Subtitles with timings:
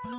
[0.00, 0.16] Heilir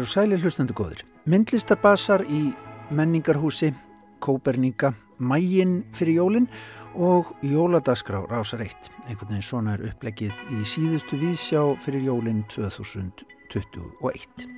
[0.00, 1.04] og sælir hlustendu góðir.
[1.28, 2.56] Myndlistarbasar í
[2.96, 3.76] menningarhúsi,
[4.24, 6.48] Kóperníka, Mægin fyrir jólinn
[6.96, 8.88] og Jóladaskrá rásar eitt.
[9.04, 14.53] Einhvern veginn svona er upplegið í síðustu vísjá fyrir jólinn 2021.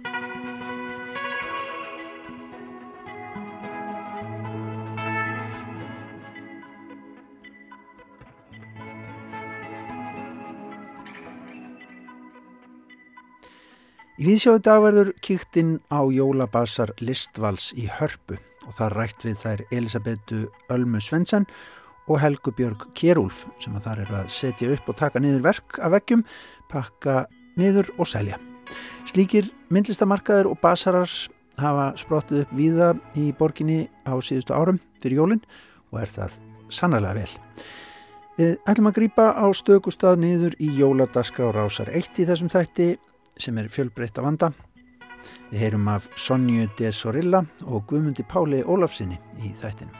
[14.26, 18.34] Í viðsjóðu dag verður kýktinn á jólabasar Listvals í Hörpu
[18.66, 20.40] og það rætt við þær Elisabetu
[20.74, 21.46] Ölmu Svensson
[22.10, 25.78] og Helgu Björg Kjærúlf sem að þar eru að setja upp og taka niður verk
[25.78, 26.26] af veggjum,
[26.66, 27.16] pakka
[27.54, 28.42] niður og selja.
[29.06, 31.18] Slíkir myndlistamarkaður og basarar
[31.62, 35.46] hafa sprottið upp víða í borginni á síðustu árum fyrir jólinn
[35.94, 37.42] og er það sannarlega vel.
[38.42, 42.96] Við ætlum að grýpa á stökustad niður í jóladaskra á rásar eitt í þessum þætti
[43.38, 44.50] sem er fjölbreytt að vanda.
[45.50, 49.94] Við heyrum af Sonju de Sorilla og Guðmundi Páli Ólafsinni í þættinum.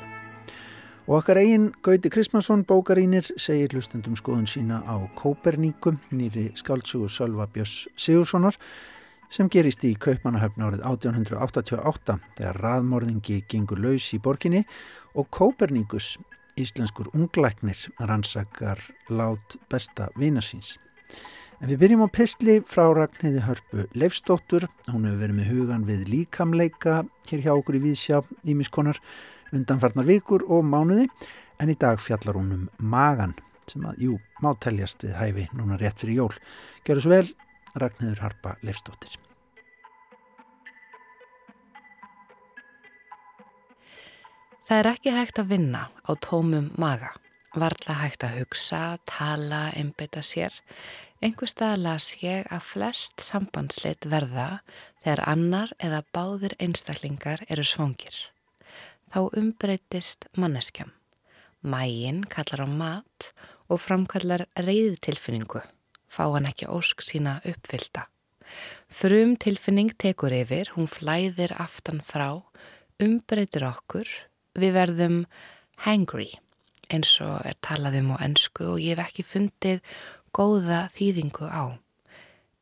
[1.07, 7.47] Og okkar eigin Gauti Kristmansson bókarínir segir hlustendum skoðun sína á Kóperníkum nýri skáltsugur Sölva
[7.47, 8.59] Björns Sigurssonar
[9.31, 14.65] sem gerist í Kaupmannahöfn árið 1888 þegar raðmorðingi gengur laus í borginni
[15.15, 16.17] og Kóperníkus,
[16.59, 20.75] íslenskur unglæknir, rannsakar lát besta vinarsins.
[21.57, 24.67] En við byrjum á pistli frá Ragnhiði Hörpu Leifstóttur.
[24.91, 26.99] Hún hefur verið með hugan við líkamleika
[27.31, 29.01] hér hjá okkur í Vísjá Ímiskonar
[29.57, 31.09] undanfarnar vikur og mánuði.
[31.57, 33.33] En í dag fjallar hún um magan
[33.71, 36.35] sem að, jú, má teljast við hæfi núna rétt fyrir jól.
[36.85, 37.31] Gjör þessu vel,
[37.81, 39.17] Ragnhiður Harpa Leifstóttir.
[44.67, 47.15] Það er ekki hægt að vinna á tómum maga.
[47.57, 50.53] Varðla hægt að hugsa, tala, einbeita sér
[51.25, 54.61] Einhver stað las ég að flest sambandsleitt verða
[55.01, 58.17] þegar annar eða báðir einstaklingar eru svongir.
[59.09, 60.93] Þá umbreytist manneskjam.
[61.65, 63.31] Mægin kallar á mat
[63.73, 65.65] og framkallar reyðtilfinningu,
[66.07, 68.07] fá hann ekki ósk sína uppfylta.
[68.93, 72.43] Frum tilfinning tekur yfir, hún flæðir aftan frá,
[73.03, 74.07] umbreytir okkur,
[74.55, 75.23] við verðum
[75.89, 76.35] hangry
[76.93, 79.81] eins og er talað um á ennsku og ég hef ekki fundið
[80.37, 81.81] góða þýðingu á.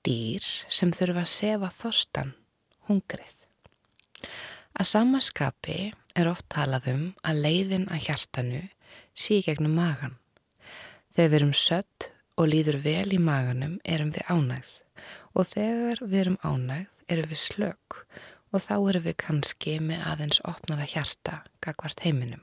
[0.07, 2.35] Dýr sem þurfa að sefa þostan,
[2.87, 3.35] hungrið.
[4.75, 5.79] Að samaskapi
[6.15, 8.62] er oft talað um að leiðin að hjartanu
[9.15, 10.19] sé gegnum magan.
[11.15, 12.09] Þegar við erum sött
[12.39, 14.73] og líður vel í maganum erum við ánægð
[15.35, 17.99] og þegar við erum ánægð erum við slög
[18.55, 22.43] og þá erum við kannski með aðeins opnara hjarta gagvart heiminum.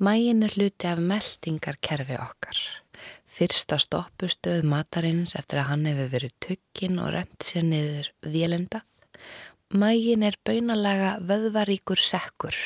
[0.00, 2.60] Mægin er hluti af meldingarkerfi okkar.
[3.40, 8.82] Fyrsta stoppustöð matarins eftir að hann hefur verið tökkin og rent sér niður vélendað.
[9.72, 12.58] Mægin er baunalega vöðvaríkur sekkur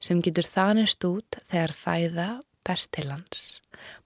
[0.00, 2.26] sem getur þanist út þegar fæða
[2.64, 3.42] best til hans.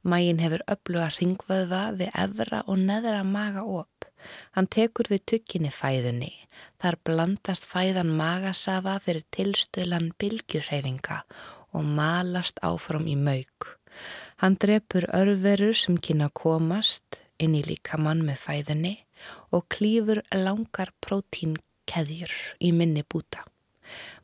[0.02, 4.10] Mægin hefur öfluga ringvöðva við efra og neðra maga op.
[4.58, 6.32] Hann tekur við tökkinni fæðunni.
[6.82, 11.22] Þar blandast fæðan magasafa fyrir tilstölan bylgjurreyfinga
[11.70, 13.75] og malast áfram í mauk.
[14.36, 18.94] Hann drefur örverur sem kynna komast inn í líkamann með fæðinni
[19.54, 23.46] og klýfur langar prótínkeðjur í minni búta.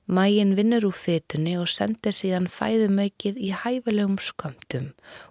[0.07, 4.91] Mægin vinnur úr fetunni og sendir síðan fæðumöykið í hæfilegum skömmtum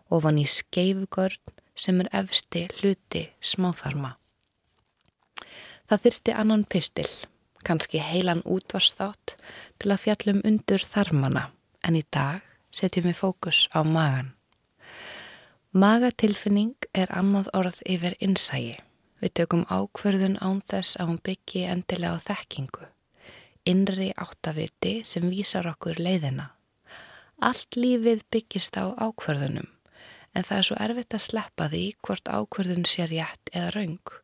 [0.09, 4.15] ofan í skeifugörn sem er efsti hluti smáþarma.
[5.85, 7.09] Það þyrsti annan pistil,
[7.67, 9.35] kannski heilan útvarsþátt
[9.77, 11.49] til að fjallum undur þarmana
[11.83, 12.39] en í dag
[12.71, 14.31] setjum við fókus á magan.
[15.71, 18.73] Magatilfinning er annað orð yfir innsægi.
[19.23, 22.87] Við tökum ákverðun án þess að hún byggi endilega á þekkingu.
[23.71, 26.49] Innri áttaviti sem vísar okkur leiðina.
[27.39, 29.69] Allt lífið byggist á ákverðunum
[30.35, 34.15] en það er svo erfitt að sleppa því hvort ákverðun sé rétt eða raung.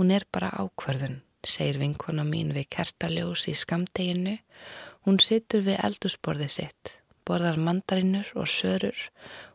[0.00, 4.38] Hún er bara ákverðun, segir vinkona mín við kertaljós í skamdeginu.
[5.04, 6.96] Hún sittur við eldusborðið sitt,
[7.28, 8.96] borðar mandarinnur og sörur.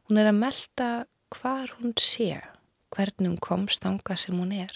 [0.06, 0.92] Hún er að melda
[1.32, 2.42] hvar hún sé,
[2.92, 4.76] hvernig hún komst ánga sem hún er.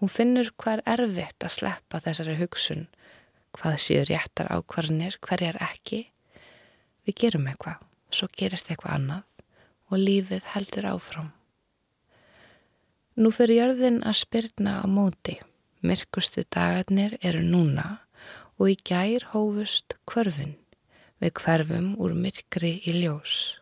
[0.00, 2.88] Hún finnur hver erfitt að sleppa þessari hugsun,
[3.56, 6.04] hvað séu réttar ákvarðinir, hverjar ekki.
[7.06, 7.80] Við gerum eitthvað,
[8.10, 9.30] svo gerist eitthvað annað
[9.90, 11.32] og lífið heldur áfram.
[13.14, 15.38] Nú fyrir jörðin að spyrna á móti.
[15.84, 18.00] Myrkustu dagarnir eru núna
[18.58, 20.56] og í gær hófust kvörfin.
[21.22, 23.60] Við hverfum úr myrkri í ljós.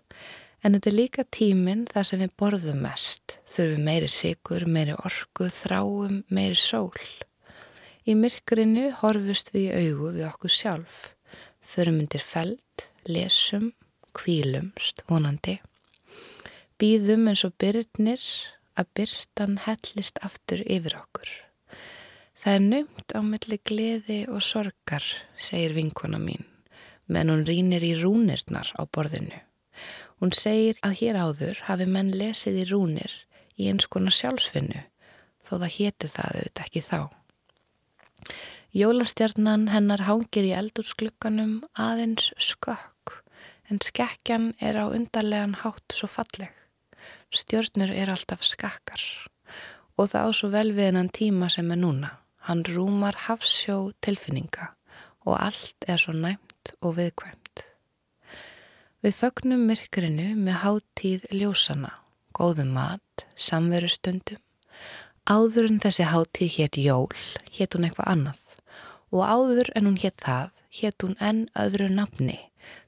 [0.62, 5.49] En þetta er líka tíminn þar sem við borðum mest, þurfum meiri sigur, meiri orku,
[5.50, 7.03] þráum, meiri sól.
[8.06, 11.03] Í myrkurinu horfust við í augu við okkur sjálf,
[11.67, 13.73] förum undir feld, lesum,
[14.14, 15.59] kvílumst, vonandi.
[16.79, 18.23] Býðum eins og byrnir
[18.79, 21.31] að byrtan hellist aftur yfir okkur.
[22.38, 25.05] Það er naumt á milli gleði og sorgar,
[25.38, 26.47] segir vinkona mín,
[27.06, 29.43] menn hún rínir í rúnirnar á borðinu.
[30.22, 33.14] Hún segir að hér áður hafi menn lesið í rúnir
[33.58, 34.84] í eins konar sjálfsfinnu
[35.42, 37.00] þó það héti það auðvitað ekki þá.
[38.78, 43.16] Jólastjarnan hennar hangir í eldursklukanum aðeins skökk
[43.66, 46.54] en skekkjan er á undarlegan hátt svo falleg.
[47.34, 49.02] Stjörnur er alltaf skakkar
[49.98, 52.14] og það á svo vel við hennan tíma sem er núna.
[52.46, 54.70] Hann rúmar hafsjó tilfinninga
[55.26, 57.42] og allt er svo næmt og viðkvæmt.
[59.02, 61.88] Við fögnum myrkrinu með háttíð ljósana,
[62.38, 64.38] góðum mat, samverustundum.
[65.26, 67.08] Áður en þessi háttíð hétt jól,
[67.50, 68.52] hétt hún eitthvað annað
[69.10, 72.37] og áður en hún hétt það, hétt hún enn öðru nafni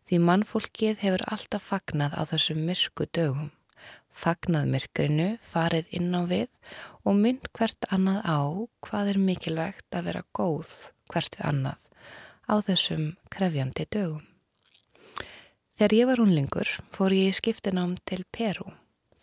[0.07, 3.49] því mannfólkið hefur alltaf fagnað á þessum myrku dögum.
[4.15, 6.47] Fagnað myrkrinu, farið inn á við
[7.03, 8.41] og mynd hvert annað á
[8.87, 10.77] hvað er mikilvægt að vera góð
[11.11, 12.07] hvert við annað
[12.47, 14.23] á þessum krefjandi dögum.
[15.75, 18.69] Þegar ég var unlingur fór ég í skiptinám til Peru.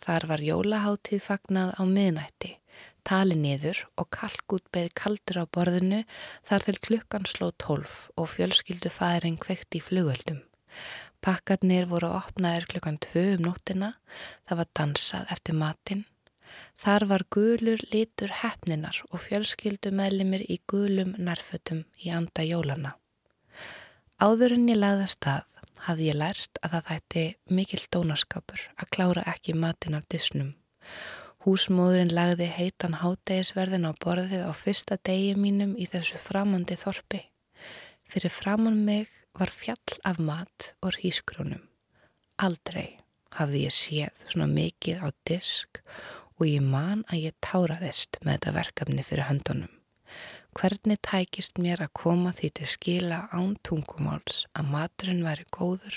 [0.04, 2.50] Þar var jólaháttíð fagnað á miðnætti,
[3.08, 6.02] tali niður og kalkút beð kaldur á borðinu
[6.44, 10.42] þar til klukkan sló tólf og fjölskyldu fæðurinn kveikt í flugöldum.
[11.24, 13.94] Pakkarnir voru opnaðir klukkan tvö um nóttina,
[14.44, 16.02] það var dansað eftir matinn.
[16.76, 22.92] Þar var gulur litur hefninar og fjölskyldu meðlimir í gulum nærfötum í anda jólana.
[24.20, 25.48] Áður en ég laðast að
[25.86, 27.24] hafði ég lært að það þætti
[27.58, 30.54] mikill dónaskapur að klára ekki matin af disnum.
[31.42, 37.24] Húsmóðurinn lagði heitan hátægisverðin á borðið á fyrsta degi mínum í þessu framandi þorpi.
[38.06, 41.64] Fyrir framann mig var fjall af mat og hísgrónum.
[42.38, 42.98] Aldrei
[43.34, 45.82] hafði ég séð svona mikið á disk
[46.38, 49.81] og ég man að ég táraðist með þetta verkefni fyrir höndunum.
[50.52, 55.96] Hvernig tækist mér að koma því til skila án tungumáls að maturinn væri góður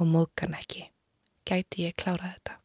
[0.00, 0.86] og móðgan ekki?
[1.44, 2.56] Gæti ég klára þetta?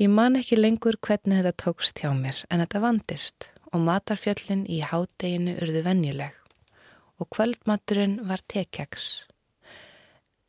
[0.00, 4.80] Ég man ekki lengur hvernig þetta tókst hjá mér en þetta vandist og matarfjöllin í
[4.80, 6.40] hádeginu urðu venjuleg
[7.20, 9.26] og kvöldmaturinn var tekjaks.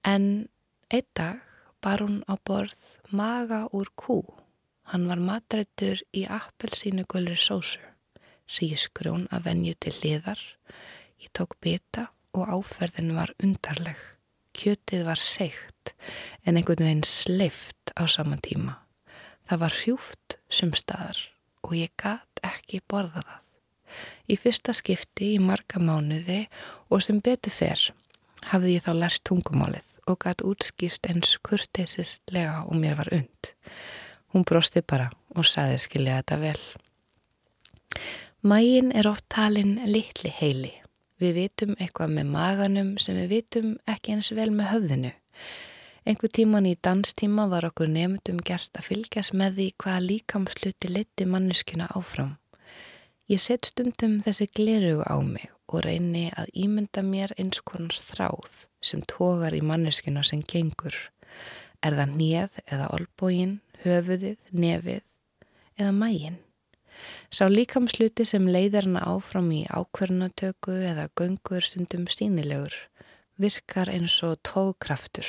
[0.07, 0.47] En
[0.87, 1.43] einn dag
[1.83, 2.79] bar hún á borð
[3.11, 4.23] maga úr kú.
[4.87, 7.83] Hann var matrættur í appelsínu gulri sósu
[8.49, 10.41] sískrjón að venju til liðar.
[11.21, 13.99] Ég tók bita og áferðin var undarleg.
[14.53, 15.93] Kjötið var seikt
[16.45, 18.77] en einhvern veginn sleift á saman tíma.
[19.49, 21.19] Það var hrjúft sumstaðar
[21.63, 23.39] og ég gæt ekki borða það.
[24.29, 26.45] Í fyrsta skipti í marga mánuði
[26.89, 27.89] og sem betur fer
[28.51, 33.53] hafði ég þá lært tungumálið og gæt útskýrt eins kurteisislega og mér var und.
[34.33, 36.61] Hún brosti bara og saði skilja þetta vel.
[38.43, 40.73] Mægin er oft talin litli heili.
[41.15, 45.11] Við vitum eitthvað með maganum sem við vitum ekki eins vel með höfðinu.
[46.03, 51.29] Engu tíman í danstíma var okkur nefndum gert að fylgjast með því hvaða líkamsluti liti
[51.31, 52.35] manneskuna áfram.
[53.31, 58.65] Ég set stundum þessi glerugu á mig og reyni að ímynda mér eins konar þráð
[58.83, 60.97] sem tógar í manneskuna sem gengur.
[61.79, 65.05] Er það nýð eða olbógin, höfuðið, nefið
[65.79, 66.43] eða mægin?
[67.33, 72.75] Sá líkamsluti sem leiðir hana áfram í ákverðunatöku eða göngur stundum sínilegur
[73.39, 75.25] virkar eins og tókraftur.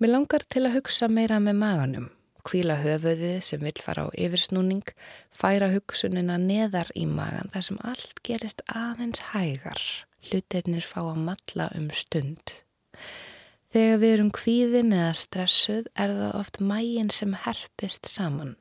[0.00, 2.06] Mér langar til að hugsa meira með maganum,
[2.48, 4.86] kvíla höfuðið sem vill fara á yfirsnúning,
[5.28, 9.82] færa hugsunina neðar í magan þar sem allt gerist aðeins hægar,
[10.30, 12.56] hlutirnir fá að matla um stund.
[13.70, 18.56] Þegar við erum kvíðin eða stressuð er það oft mægin sem herpist saman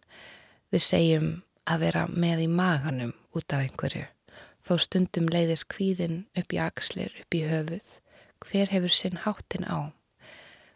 [0.70, 1.30] Við segjum
[1.66, 4.06] að vera með í maganum út af einhverju,
[4.62, 7.96] þó stundum leiðis kvíðin upp í axlir, upp í höfuð,
[8.46, 9.90] hver hefur sinn háttin á.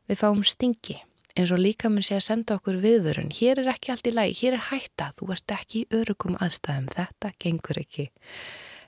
[0.09, 0.97] Við fáum stingi,
[1.37, 4.35] eins og líka mun sé að senda okkur viðvörun, hér er ekki allt í lagi,
[4.41, 8.09] hér er hætta, þú ert ekki í örugum aðstæðum, þetta gengur ekki.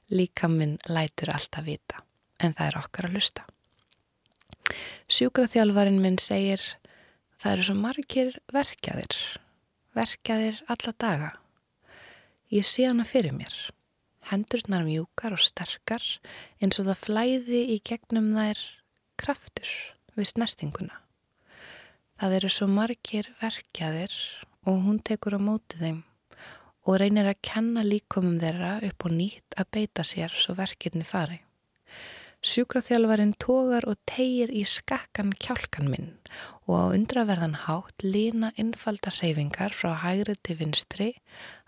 [0.10, 2.02] Líka minn lætur alltaf vita,
[2.42, 3.46] en það er okkar að lusta.
[5.06, 6.66] Sjúkraþjálfarin minn segir,
[7.38, 9.18] það eru svo margir verkjaðir
[9.96, 11.32] verkjaðir alla daga.
[12.54, 13.54] Ég sé hana fyrir mér.
[14.30, 16.04] Hendurnar mjúkar og sterkar
[16.62, 18.62] eins og það flæði í gegnum þær
[19.22, 19.72] kraftur
[20.18, 21.00] við snertinguna.
[22.16, 24.14] Það eru svo margir verkjaðir
[24.66, 26.04] og hún tekur á móti þeim
[26.86, 31.45] og reynir að kenna líkumum þeirra upp og nýtt að beita sér svo verkirni fari.
[32.46, 36.12] Sjúkraþjálfarinn tógar og tegir í skakkan kjálkan minn
[36.70, 41.08] og á undraverðan hátt lína innfaldar reyfingar frá hægri til vinstri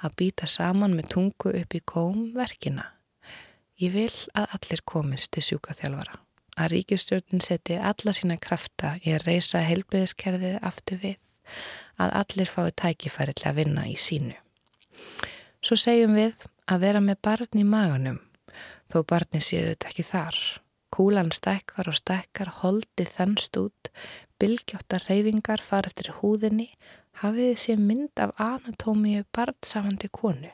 [0.05, 2.85] að býta saman með tungu upp í kóm verkina.
[3.81, 6.19] Ég vil að allir komist til sjúkraþjálfara.
[6.61, 11.17] Að ríkistjórnin seti alla sína krafta í að reysa helbriðiskerðið aftur við.
[11.97, 14.37] Að allir fái tækifæri til að vinna í sínu.
[15.57, 18.21] Svo segjum við að vera með barn í maganum
[18.93, 20.41] þó barni séu þetta ekki þar.
[20.97, 23.89] Kúlan stekkar og stekkar, holdið þennst út,
[24.41, 26.71] bylgjóttar reyfingar far eftir húðinni,
[27.21, 30.49] hafið þið sé mynd af anatómíu barnsafandi konu.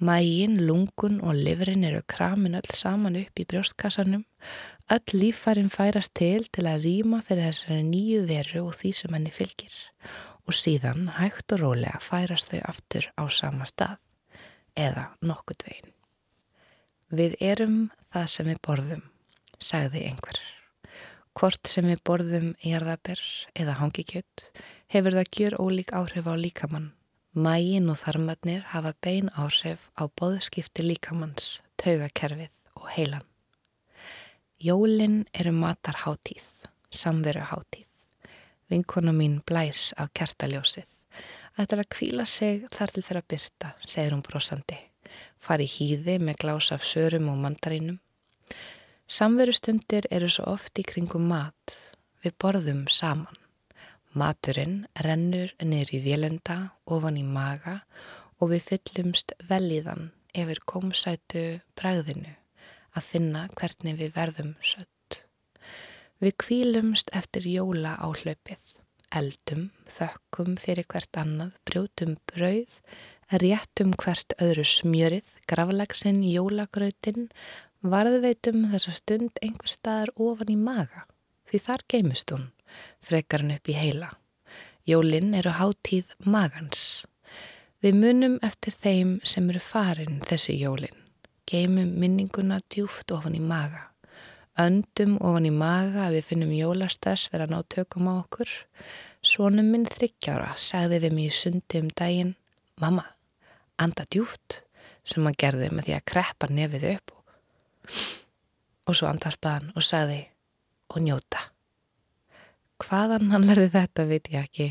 [0.00, 4.22] Mægin, lungun og livrin eru kramin öll saman upp í brjóstkassanum,
[4.88, 9.34] öll lífærin færast til til að rýma fyrir þessari nýju veru og því sem henni
[9.34, 9.76] fylgir
[10.48, 14.00] og síðan hægt og rólega færast þau aftur á sama stað
[14.72, 15.92] eða nokkurt veginn.
[17.12, 19.06] Við erum það sem við borðum
[19.62, 20.40] sagði einhver.
[21.38, 23.20] Hvort sem við borðum jarðabir
[23.54, 24.48] eða hangikjött
[24.90, 26.92] hefur það gjör ólík áhrif á líkamann.
[27.38, 32.50] Mægin og þarmarnir hafa bein áhrif á boðskipti líkamanns, taugakerfið
[32.80, 33.26] og heilan.
[34.58, 36.42] Jólinn eru matarháttíð,
[36.90, 37.86] samveruháttíð.
[38.68, 40.88] Vinkona mín blæs á kertaljósið.
[41.58, 44.80] Ætlar að kvíla sig þar til að byrta, segir hún brosandi.
[45.38, 48.00] Fari hýði með glás af sörum og mandarínum.
[49.08, 51.72] Samverustundir eru svo oft í kringum mat.
[52.20, 53.38] Við borðum saman.
[54.12, 57.78] Maturinn rennur niður í vélenda, ofan í maga
[58.36, 61.44] og við fyllumst velíðan yfir komsætu
[61.78, 62.34] bræðinu
[62.92, 65.22] að finna hvernig við verðum sött.
[66.20, 68.60] Við kvílumst eftir jóla á hlaupið,
[69.08, 72.74] eldum, þökkum fyrir hvert annað, brjótum brauð,
[73.40, 77.30] réttum hvert öðru smjörið, gravlagsinn, jólagrautinn,
[77.86, 81.04] varðveitum þessa stund einhver staðar ofan í maga
[81.48, 82.48] því þar geimist hún,
[83.00, 84.10] frekar hann upp í heila.
[84.88, 87.04] Jólinn eru hátíð magans.
[87.84, 91.04] Við munum eftir þeim sem eru farin þessi jólinn.
[91.48, 93.86] Geimum minninguna djúft ofan í maga.
[94.58, 98.50] Öndum ofan í maga að við finnum jólastress vera ná tökum á okkur.
[99.22, 102.34] Svonum minn þryggjára sagði við mér í sundi um daginn
[102.78, 103.02] Mamma,
[103.82, 104.60] anda djúft
[105.02, 107.17] sem hann gerði með því að kreppa nefið upp
[108.88, 110.22] og svo andarpaðan og sagði
[110.88, 111.44] og njóta.
[112.78, 114.68] Hvaðan hann lærði þetta veit ég ekki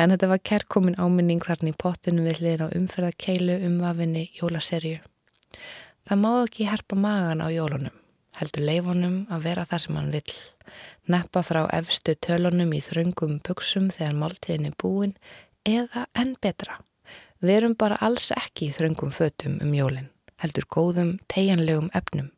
[0.00, 5.00] en þetta var kærkomin áminning þarna í pottinu við hliðin á umferðakeilu umvafinni jólaserju.
[6.08, 7.96] Það má ekki herpa magan á jólunum,
[8.40, 10.36] heldur leifonum að vera það sem hann vill,
[11.12, 15.16] neppa frá efstu tölunum í þröngum buksum þegar máltíðin er búin
[15.68, 16.80] eða enn betra.
[17.40, 20.08] Verum bara alls ekki í þröngum fötum um jólinn
[20.40, 22.30] heldur góðum tegjanlegum efnum,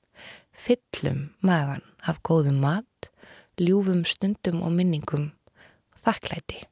[0.52, 3.11] fyllum magan af góðum mat,
[3.61, 5.30] ljúfum stundum og minningum,
[6.04, 6.64] þakklæti.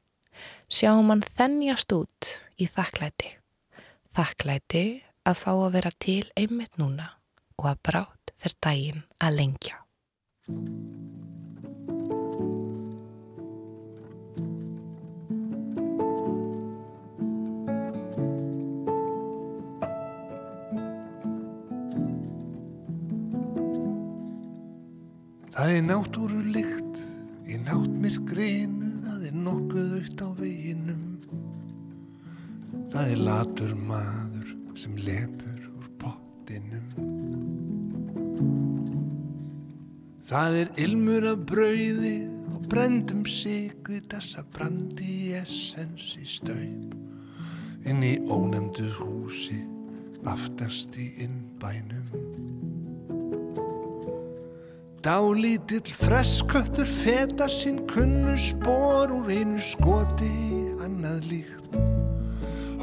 [0.70, 3.34] Sjáum hann þennjast út í þakklæti.
[4.14, 4.84] Þakklæti
[5.26, 7.12] að fá að vera til einmitt núna
[7.58, 9.76] og að brátt fyrir daginn að lengja.
[25.60, 27.00] Það er náttúrulikt
[27.44, 31.02] í náttmirkriðinu, það er nokkuð aukt á veginum.
[32.94, 36.88] Það er latur maður sem lepur úr pottinum.
[40.30, 42.16] Það er ilmur af brauði
[42.54, 46.96] og brendum sigvi þessar brandi essens í staup.
[47.84, 49.60] Inn í ónemdu húsi
[50.24, 52.29] aftast í innbænum.
[55.00, 60.28] Dálítill fresköttur feta sín kunnu spór úr einu skoti
[60.76, 61.78] annað líkt.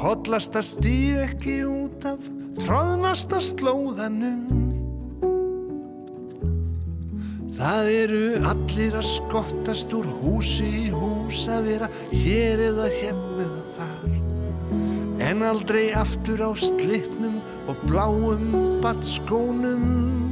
[0.02, 2.18] Hollasta stíu ekki út af
[2.58, 4.66] tróðnasta slóðanum.
[7.54, 13.64] Það eru allir að skottast úr húsi í hús að vera hér eða hérna eða
[13.78, 14.18] þar.
[15.30, 17.38] En aldrei aftur á slittnum
[17.70, 18.50] og bláum
[18.82, 20.27] batskónum.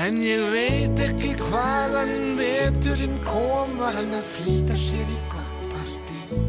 [0.00, 6.40] En ég veit ekki hvaðan veturinn koma hann að flýta sér í gott partí?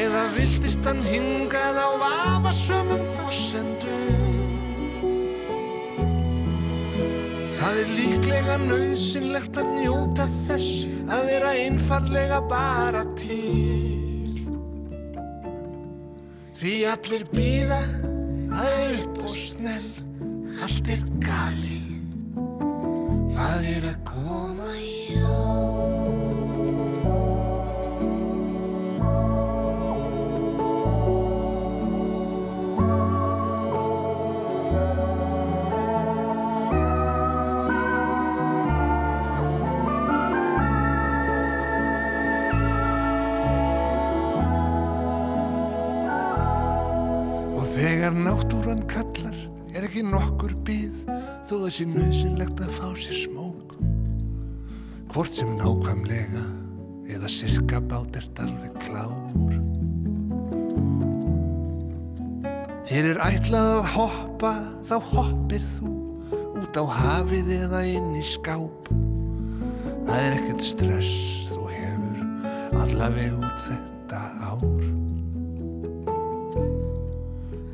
[0.00, 4.26] Eða viltist hann hingað á vafasömmum fórsendum
[7.66, 14.44] Það er líklega nöðsynlegt að njóta þess að vera einfallega bara til.
[16.60, 17.80] Því allir býða,
[18.52, 19.90] það er upp og snell,
[20.62, 21.75] allt er galið,
[23.46, 24.05] það er að
[51.46, 53.74] þó það sé nöðsynlegt að fá sér smók.
[55.14, 56.42] Hvort sem nákvæmlega
[57.14, 59.52] eða sirka bát ert alveg klár.
[62.86, 64.52] Þér er ætlað að hoppa
[64.88, 65.92] þá hoppir þú
[66.64, 68.90] út á hafið eða inn í skáp.
[70.06, 71.14] Það er ekkert stress
[71.52, 73.55] þú hefur allaveg út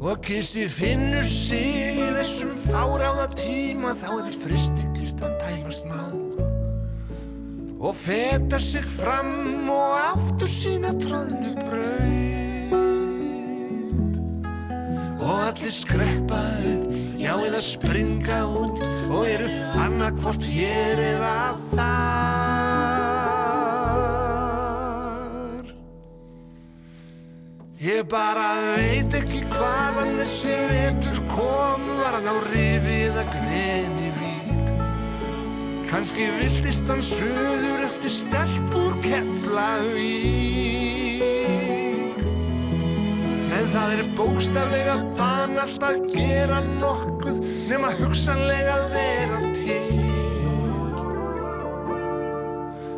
[0.02, 6.00] Og kisti finnur sig í þessum fáráða tíma þá er fristiklistan tæmast ná.
[7.78, 12.82] Og fetar sig fram og aftur sína tróðnu braut.
[15.23, 16.42] Og allir skreppa
[16.73, 16.90] upp,
[17.23, 19.54] já eða springa út og eru
[19.87, 21.37] annarkvort hér eða
[21.76, 22.42] það
[27.82, 34.71] Ég bara veit ekki hvaðan þessi vetur kom Var hann á rifi eða gleni vík.
[35.90, 40.42] Kanski viltist hann söður eftir stelpur Keflavík.
[43.52, 49.80] En það er bókstaflega banalt að gera nokkuð Nefn að hugsanlega vera til.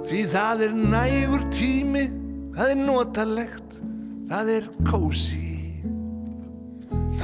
[0.04, 2.04] Því það er nægur tími,
[2.54, 3.64] það er notalegt
[4.28, 5.43] það er kósi,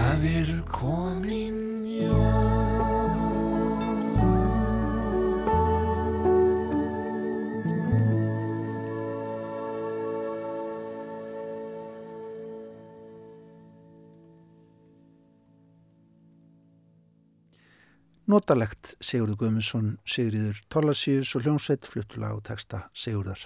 [0.01, 2.41] það eru komin jól.
[18.31, 23.43] Notalegt Sigurður Guðmundsson, Sigriður Tólasíus og hljómsveit fluttulag og texta Sigurðar.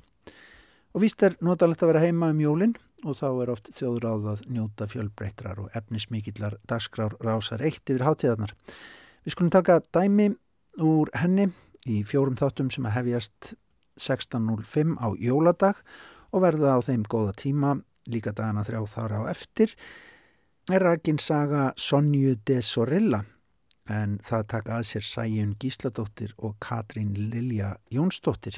[0.95, 4.29] Og víst er notalegt að vera heima um jólinn og þá er oft þjóður áð
[4.33, 8.55] að njóta fjölbreytrar og efnismikillar dagskrár rásar eitt yfir hátíðarnar.
[9.25, 10.33] Við skulum taka dæmi
[10.83, 11.51] úr henni
[11.87, 13.55] í fjórum þáttum sem að hefjast
[14.01, 15.85] 16.05 á jóladag
[16.35, 17.77] og verða á þeim góða tíma
[18.11, 19.77] líka dagana þrjá þar á eftir
[20.73, 23.23] er rakinn saga Sonju de Sorilla
[23.90, 28.57] en það taka að sér Sæjun Gísladóttir og Katrín Lilja Jónsdóttir.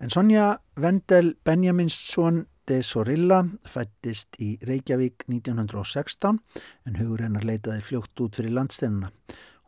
[0.00, 6.38] En Sonja Vendel Benjaminsson de Sorilla fættist í Reykjavík 1916
[6.88, 9.10] en hugur hennar leitaði fljótt út fyrir landstennina.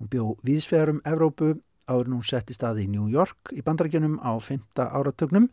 [0.01, 1.55] Hún bjó viðsvegarum Evrópu
[1.87, 4.65] áður hún setti staði í New York í bandarækjunum á 5.
[4.83, 5.51] áratögnum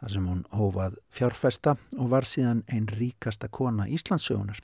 [0.00, 4.60] þar sem hún hófað fjárfesta og var síðan einn ríkasta kona Íslandsögunar.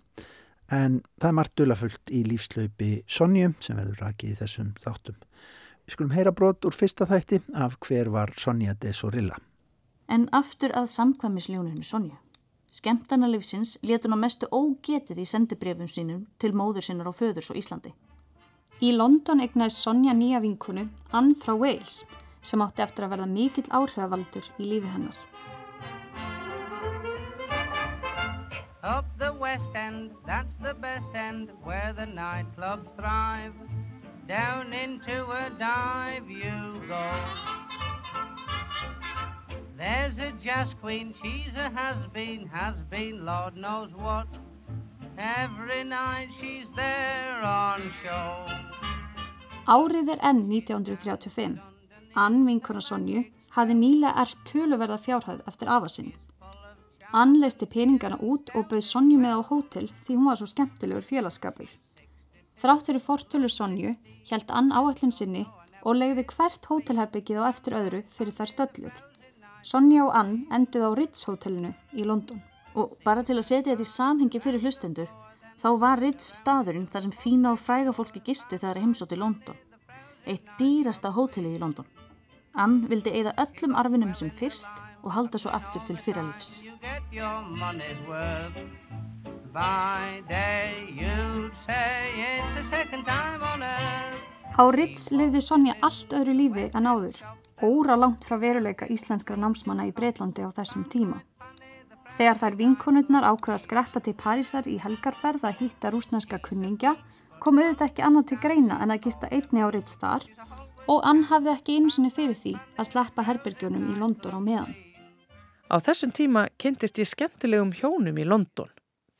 [0.70, 5.18] En það er margt dulafullt í lífslaupi Sonju sem verður rakið í þessum þáttum.
[5.84, 9.38] Við skulum heyra brot úr fyrsta þætti af hver var Sonja de Sorilla.
[10.10, 12.16] En aftur að samkvæmisljóninu Sonju.
[12.70, 17.58] Skemtana livsins letur ná mestu ógetið í sendibrefum sínum til móður sinnar á föðurs og
[17.60, 17.92] Íslandi.
[18.82, 22.02] Í London egnaði Sonja nýja vinkunu Ann frá Wales
[22.42, 25.18] sem átti eftir að verða mikill áhrifavaldur í lífi hennar.
[28.82, 33.54] Up the west end, that's the best end where the nightclubs thrive.
[34.26, 37.59] Down into a dive you go.
[39.80, 44.28] There's a jazz queen, she's a has-been, has-been, Lord knows what.
[45.16, 48.44] Every night she's there on show.
[49.64, 51.56] Árið er enn 1935.
[52.12, 53.24] Ann vinkona Sonju
[53.56, 56.12] hafði nýlega ert töluverða fjárhæð eftir afasinn.
[57.16, 61.08] Ann leisti peningana út og bauð Sonju með á hótel því hún var svo skemmtilegur
[61.08, 61.70] félagskapur.
[62.60, 63.96] Þrátt fyrir fortölur Sonju
[64.28, 65.48] held Ann áallin sinni
[65.80, 69.06] og legði hvert hótelherbyggið á eftir öðru fyrir þær stöllur.
[69.62, 72.40] Sonja og Ann enduð á Ritz hótelinu í London.
[72.80, 75.08] Og bara til að setja þetta í samhengi fyrir hlustendur,
[75.60, 79.58] þá var Ritz staðurinn þar sem fína og fræga fólki gisti þegar heimsótt í London.
[80.24, 81.88] Eitt dýrasta hótelið í London.
[82.56, 86.62] Ann vildi eigða öllum arfinum sem fyrst og halda svo aftur til fyrralífs.
[94.60, 97.16] Á Ritz lifði Sonja allt öðru lífi en áður,
[97.62, 101.20] óra langt frá veruleika íslenskra námsmanna í Breitlandi á þessum tíma.
[102.18, 106.96] Þegar þær vinkonurnar ákveða skreppa til Parísar í helgarferð að hýtta rúsneska kunningja,
[107.40, 110.26] kom auðvitað ekki annað til greina en að gista einni á Ritz þar
[110.90, 114.74] og Ann hafði ekki einu sinni fyrir því að sleppa herbergjónum í London á meðan.
[115.70, 118.70] Á þessum tíma kynntist ég skemmtilegum hjónum í London.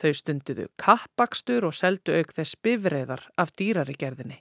[0.01, 4.41] Þau stunduðu kappakstur og seldu auk þess bifreiðar af dýrari gerðinni.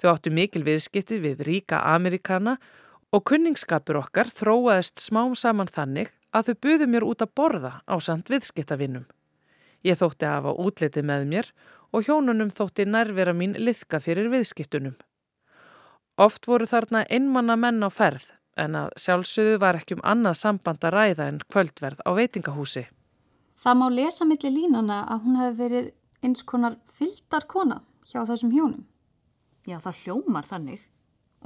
[0.00, 2.58] Þau áttu mikil viðskipti við ríka Amerikana
[3.10, 7.94] og kunningskapur okkar þróaðist smám saman þannig að þau buðu mér út að borða á
[7.98, 9.06] samt viðskiptavinnum.
[9.82, 11.48] Ég þótti að hafa útlitið með mér
[11.90, 14.94] og hjónunum þótti nærvera mín liðka fyrir viðskiptunum.
[16.20, 20.84] Oft voru þarna einmanna menn á ferð en að sjálfsögðu var ekki um annað samband
[20.84, 22.84] að ræða en kvöldverð á veitingahúsi.
[23.60, 25.90] Það má lesa millir línana að hún hefði verið
[26.24, 28.84] eins konar fyldar kona hjá þessum hjónum.
[29.68, 30.84] Já, það hljómar þannig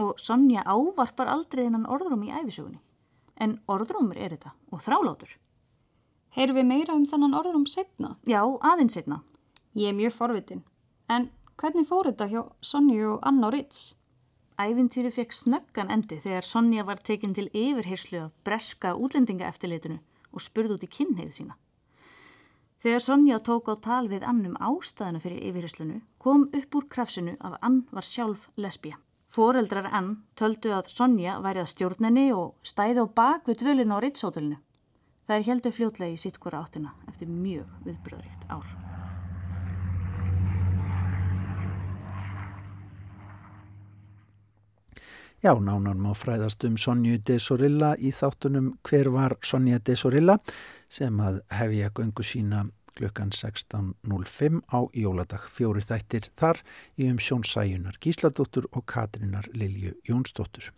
[0.00, 2.80] og Sonja ávarpar aldrei þennan orðrúm í æfisögunni.
[3.40, 5.32] En orðrúmur er þetta og þrálátur.
[6.34, 8.16] Heyru við meira um þennan orðrúm setna?
[8.26, 9.20] Já, aðeins setna.
[9.74, 10.64] Ég er mjög forvitin.
[11.10, 11.28] En
[11.60, 13.94] hvernig fór þetta hjá Sonju og Anna Ritz?
[14.58, 19.98] Ævintýri fekk snöggan endi þegar Sonja var tekinn til yfirheyslu af breska útlendingaeftirleitinu
[20.34, 21.56] og spurði út í kynneið sína.
[22.82, 27.58] Þegar Sonja tók á tal við annum ástæðinu fyrir yfirherslunu kom upp úr krafsinu að
[27.62, 28.98] Ann var sjálf lesbija.
[29.34, 34.02] Fóreldrar Ann töldu að Sonja væri að stjórnenni og stæði á bak við dvölinu á
[34.04, 34.58] Ritshótelinu.
[35.26, 38.68] Það er heldur fljótlega í sitt hvora áttina eftir mjög viðbröðrikt ár.
[45.42, 50.38] Já, nánan má fræðast um Sonju de Sorilla í þáttunum Hver var Sonja de Sorilla?
[50.94, 56.60] sem að hefja göngu sína klukkan 16.05 á jóladag fjóri þættir þar
[56.98, 60.70] í um Sjónsæjunar Gísladóttur og Katrínar Lilju Jónsdóttur.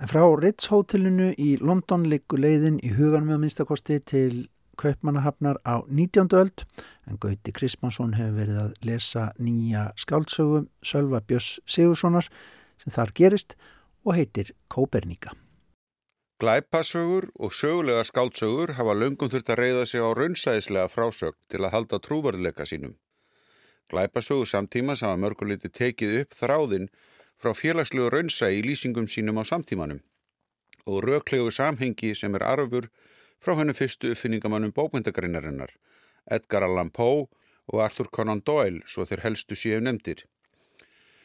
[0.00, 4.48] En frá Ritz-hótelinu í London liggur leiðin í hugan með minnstakosti til
[4.80, 6.34] Kaupmannahafnar á 19.
[6.34, 6.64] öld
[7.06, 12.28] en Gauti Krismansson hefur verið að lesa nýja skáldsögum Sölva Björns Sigurssonar
[12.82, 13.56] sem þar gerist
[14.04, 15.36] og heitir Kóperníka.
[16.42, 21.72] Glæpasögur og sögulega skáldsögur hafa löngum þurft að reyða sig á raunsæðislega frásögn til að
[21.74, 22.96] halda trúvarleika sínum.
[23.86, 26.88] Glæpasögur samtímas hafa mörguliti tekið upp þráðinn
[27.38, 30.02] frá félagslegu raunsæði í lýsingum sínum á samtímanum
[30.90, 32.90] og röklegu samhengi sem er arfur
[33.38, 35.70] frá hennu fyrstu uppfinningamannum bókmyndagreinarinnar,
[36.26, 37.28] Edgar Allan Poe
[37.70, 40.26] og Arthur Conan Doyle, svo þeir helstu séu nefndir.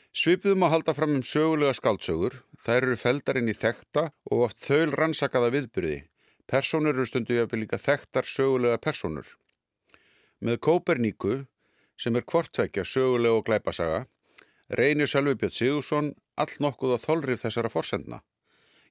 [0.09, 4.95] Svipuðum að halda fram um sögulega skáldsögur, þær eru feldarinn í þekta og oft þaul
[4.97, 5.99] rannsakaða viðbyrði.
[6.49, 9.27] Personur eru stundu jafnvel líka þektar sögulega personur.
[10.41, 11.43] Með Kóperníku,
[11.99, 14.07] sem er kvortveikja sögulega og glæpasaga,
[14.73, 18.23] reynir Sölvi Björn Sigursson all nokkuð á þólrif þessara forsendna.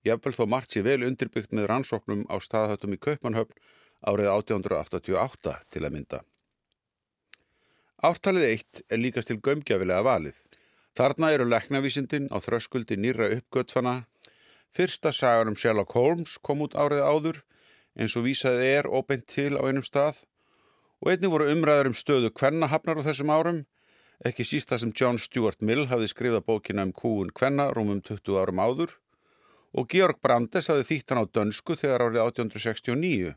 [0.07, 3.59] Jafnvel þó margt sér vel undirbyggt með rannsóknum á staðhættum í Kaupmannhöfn
[4.07, 6.23] árið 1888 til að mynda.
[8.07, 10.39] Ártalið eitt er líkast til gömgjafilega valið.
[10.99, 14.09] Þarna eru leknavísindin á þröskuldi nýra uppgötfana.
[14.75, 17.39] Fyrsta sagan um Sherlock Holmes kom út árið áður
[17.95, 20.25] eins og vísaði er óbeint til á einum stað
[20.99, 23.61] og einni voru umræður um stöðu kvennahafnar á þessum árum,
[24.27, 28.43] ekki síst það sem John Stuart Mill hafði skrifað bókina um kúun kvenna rúmum 20
[28.43, 28.99] árum áður
[29.79, 33.37] og Georg Brandes hafði þýtt hann á dönsku þegar árið 1869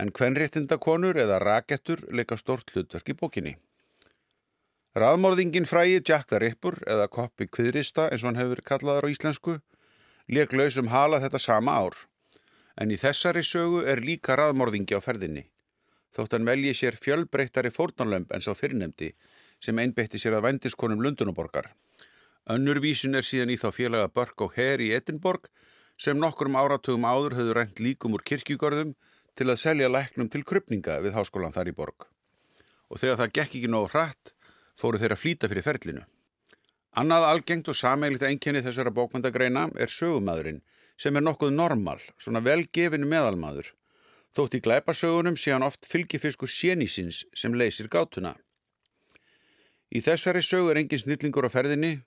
[0.00, 3.58] en kvennréttindakonur eða rakettur leika stort hlutverk í bókinni.
[4.96, 9.58] Raðmorðingin frægi Jack the Ripper eða Koppi Kviðrista eins og hann hefur kallaðar á íslensku
[10.32, 11.96] leik lausum hala þetta sama ár.
[12.80, 15.42] En í þessari sögu er líka raðmorðingi á ferðinni.
[16.16, 19.10] Þótt hann velji sér fjölbreyttari fórnanlömp en sá fyrirnemdi
[19.60, 21.74] sem einbeitti sér að vendiskonum Lundunuborgar.
[22.48, 25.50] Önnur vísun er síðan í þá félaga Börk og Her í Edinborg
[26.00, 28.96] sem nokkurum áratugum áður höfðu reynd líkum úr kirkjugörðum
[29.36, 32.08] til að selja læknum til krypninga við háskólan þar í borg.
[32.88, 34.32] Og þegar það gekk ekki nóg hratt
[34.76, 36.04] fóru þeir að flýta fyrir ferlinu.
[36.96, 40.62] Annað algengt og sameilitt einkenni þessara bókmyndagreina er sögumæðurinn
[40.96, 43.72] sem er nokkuð normal, svona velgefinu meðalmaður.
[44.36, 48.34] Þótt í glæpasögunum sé hann oft fylgifisku sénísins sem leysir gátuna.
[49.92, 52.00] Í þessari sögu er engin snillingur á ferðinni.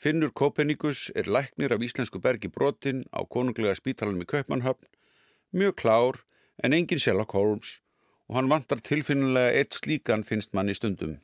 [0.00, 4.86] Finnur Kopernikus er læknir af íslensku bergi brotin á konunglega spítalanum í Kaupmannhöfn,
[5.52, 6.20] mjög klár
[6.62, 7.80] en engin Sherlock Holmes
[8.28, 11.18] og hann vantar tilfinnilega eitt slíkan finnst mann í stundum.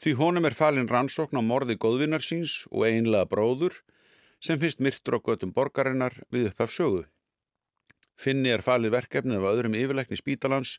[0.00, 3.74] Því honum er falin rannsókn á morði góðvinnar síns og einlega bróður
[4.40, 7.02] sem finnst myrtur á göttum borgarinnar við upphaf sögu.
[8.16, 10.78] Finni er falið verkefnið af öðrum yfirleikni spítalans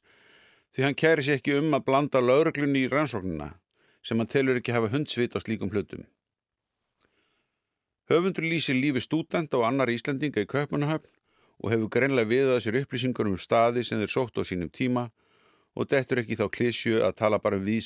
[0.74, 3.52] því hann kæri sér ekki um að blanda lauruglunni í rannsóknina
[4.02, 6.08] sem hann telur ekki hafa hundsvit á slíkum hlutum.
[8.10, 11.14] Höfundur lýsir lífi stúdent og annar Íslandinga í Kaupanahöfn
[11.62, 15.12] og hefur greinlega viðað sér upplýsingar um staði sem þeir sótt á sínum tíma
[15.78, 17.86] og dettur ekki þá klísju að tala bara um við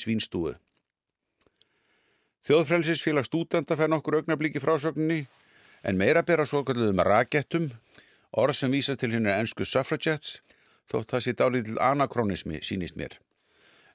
[2.46, 2.56] svínstúu.
[2.64, 5.26] Þjóðfrælsisfélag stúdenta fær nokkur augnablíki frásögninni
[5.82, 7.70] en meira bera svo kalluðum ragettum,
[8.32, 10.42] orð sem vísa til hennar ennsku suffragettes,
[10.90, 13.18] þótt það sé dálítið til anakronismi, sínist mér.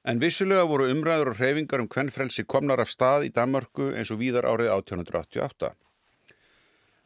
[0.03, 4.11] En vissulega voru umræður og hreyfingar um hvern frelsi komnar af stað í Danmarku eins
[4.11, 5.71] og víðar árið 1888.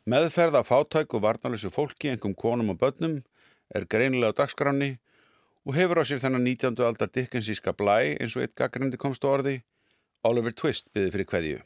[0.06, 3.24] Meðferð af fátæk og varnalessu fólki, engum konum og börnum,
[3.74, 4.98] er greinilega á dagskráni
[5.66, 6.78] og hefur á sér þennan 19.
[6.86, 9.64] aldar dickensíska blæ eins og eitt gaggrendi komst á orði,
[10.26, 11.64] Oliver Twist byði fyrir hverju.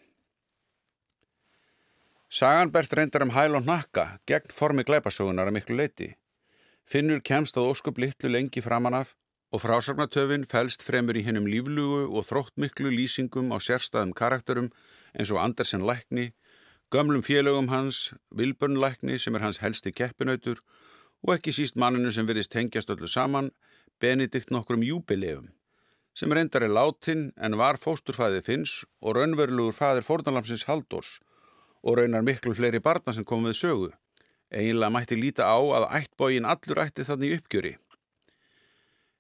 [2.30, 6.12] Sagan berst reyndar um hæl og nakka gegn formi glæpasögunar að miklu leiti.
[6.86, 9.16] Finnur kemst að óskup litlu lengi framan af
[9.52, 14.70] og frásagnatöfin fælst fremur í hennum líflugu og þróttmiklu lýsingum á sérstæðum karakterum
[15.16, 16.34] eins og Andersen Lækni,
[16.94, 20.62] gömlum félögum hans, Vilbjörn Lækni sem er hans helsti keppinautur
[21.26, 23.50] og ekki síst manninu sem verist tengjast öllu saman,
[24.00, 25.50] Benedikt nokkrum júbilegum,
[26.18, 31.18] sem reyndar er látin en var fósturfæðið finns og raunverulegur fæðir fórnalamsins Haldors
[31.84, 33.92] og raunar miklu fleiri barna sem kom við sögu.
[34.50, 37.76] Einlega mætti líta á að ættbógin allur ætti þannig uppgjöri.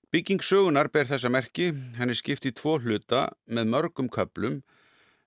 [0.09, 4.63] Bygging sögunar ber þessa merki, henni skipti tvo hluta með mörgum köplum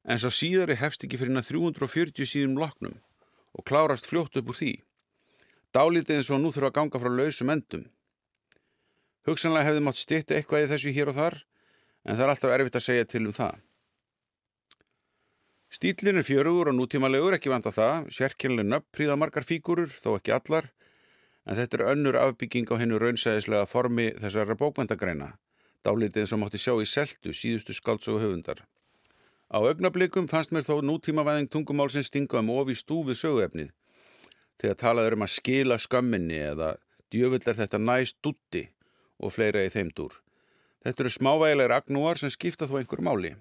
[0.02, 2.98] en svo síðari hefst ekki fyrir 340 síðum loknum
[3.54, 4.72] og klárast fljótt upp úr því.
[5.72, 7.84] Dálítið eins og nú þurfa að ganga frá lausum endum.
[9.22, 11.36] Hugsanlega hefði mátt styrta eitthvað í þessu hér og þar,
[12.04, 13.60] en það er alltaf erfitt að segja til um það.
[15.72, 20.18] Stílinn er fjörugur og nútímalegur, ekki vant að það, sérkjörlega nöpp príða margar fígurur, þó
[20.18, 20.68] ekki allar,
[21.48, 25.30] en þetta er önnur afbygging á hennu raunsæðislega formi þessara bókvendagreina,
[25.86, 28.66] dálítið eins og mátti sjá í seltu síðustu skáltsögu höfundar.
[29.52, 33.72] Á augnablikum fannst mér þó nútímavæðing tungumálsins stinga um ofi stúfið söguefnið
[34.62, 36.74] þegar talaður um að skila skömminni eða
[37.12, 38.62] djöfull er þetta næst dutti
[39.20, 40.14] og fleira í þeim dúr.
[40.82, 43.34] Þetta eru smávægilegar agnúar sem skipta þó einhverju máli.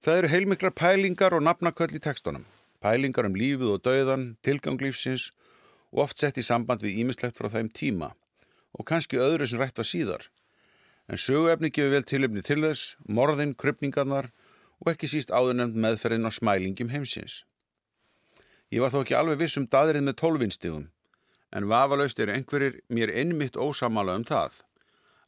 [0.00, 2.44] Það eru heilmiklar pælingar og nafnaköll í tekstunum.
[2.80, 5.30] Pælingar um lífið og dauðan, tilganglífsins
[5.92, 8.14] og oft sett í samband við ímislegt frá þeim tíma
[8.70, 10.28] og kannski öðru sem rætt var síðar
[11.10, 14.30] en söguefni gefur vel tilöfni til þess, morðin, krypningarnar
[14.80, 17.42] og ekki síst áðurnemnd meðferðin á smælingjum heimsins.
[18.70, 20.84] Ég var þó ekki alveg viss um daðrið með tólvinstigum,
[21.52, 24.62] en vafalaust eru einhverjir mér innmitt ósamala um það.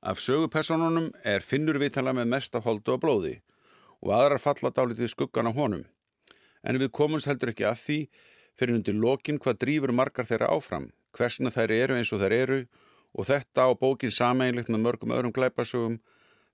[0.03, 3.37] Af sögupersonunum er finnur vitala með mest af holdu og blóði
[4.03, 5.85] og aðrar falla dálítið skuggan á honum.
[6.63, 7.99] En við komumst heldur ekki að því
[8.59, 12.59] fyrir undir lokin hvað drýfur margar þeirra áfram, hversuna þær eru eins og þær eru
[13.13, 16.01] og þetta á bókin sameinlegt með mörgum öðrum glæpasögum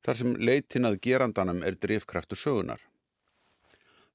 [0.05, 2.81] þar sem leitin að gerandanum er drifkraftur sögunar.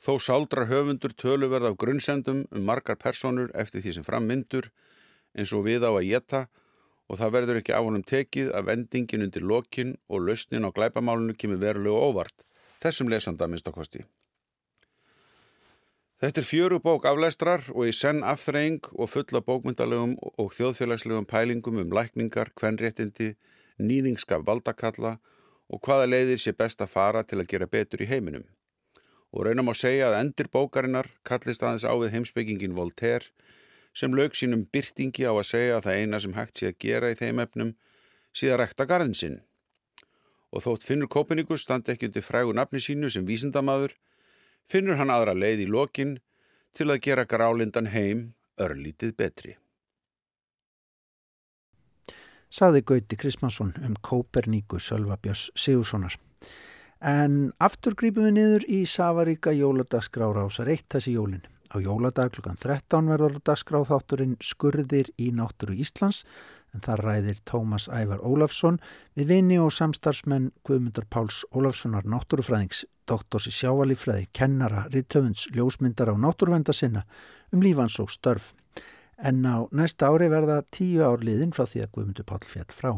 [0.03, 4.69] Þó sáldrar höfundur töluverð af grunnsendum um margar personur eftir því sem frammyndur
[5.37, 6.41] eins og við á að geta
[7.09, 11.35] og það verður ekki af honum tekið að vendingin undir lokin og lausnin á glæpamálunu
[11.37, 12.45] kemur verulega óvart,
[12.81, 14.05] þessum lesanda minnst okkosti.
[16.23, 21.81] Þetta er fjöru bók aflæstrar og í senn afþreying og fulla bókmyndalegum og þjóðfélagslegum pælingum
[21.81, 23.33] um lækningar, kvenréttindi,
[23.75, 25.17] nýðingskap valdakalla
[25.67, 28.45] og hvaða leiðir sé best að fara til að gera betur í heiminum.
[29.35, 33.33] Og raunum á segja að endir bókarinnar kallist aðeins á við heimsbyggingin Voltaire
[33.93, 37.11] sem lög sínum byrtingi á að segja að það eina sem hægt sé að gera
[37.13, 37.73] í þeim efnum
[38.33, 39.39] sé að rekta garðin sinn.
[40.53, 43.93] Og þótt finnur Kopernikus standi ekki undir frægu nafni sínu sem vísindamadur
[44.69, 46.17] finnur hann aðra leið í lokin
[46.73, 49.55] til að gera grálindan heim örlítið betri.
[52.53, 56.19] Saði Gauti Krismansson um Kóperníku Sölvabjörns Sigurssonar.
[57.01, 61.47] En aftur grípum við niður í Savaríka jóladagsgrára ásar eitt þessi jólinn.
[61.73, 66.19] Á jóladag klukkan 13 verður dagskráþátturinn Skurðir í náttúru Íslands
[66.69, 68.77] en þar ræðir Tómas Ævar Ólafsson
[69.17, 76.15] við vini og samstarfsmenn Guðmundar Páls Ólafssonar náttúrufræðings, doktors í sjávalífræði, kennara, rittöfunds, ljósmyndar á
[76.15, 77.07] náttúruvenda sinna
[77.49, 78.53] um lífans og störf.
[79.17, 82.91] En á næsta ári verða tíu ár liðin frá því að Guðmundur Pál fjall frá.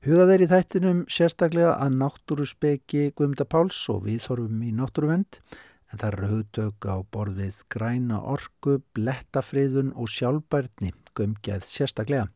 [0.00, 5.44] Hugað er í þættinum sérstaklega að náttúruspeki Guðmundar Páls og viðþorfum í náttúruvend
[5.90, 12.28] en það eru hugdög á borðið græna orku, blettafriðun og sjálfbærni, gömgeð sérstaklega.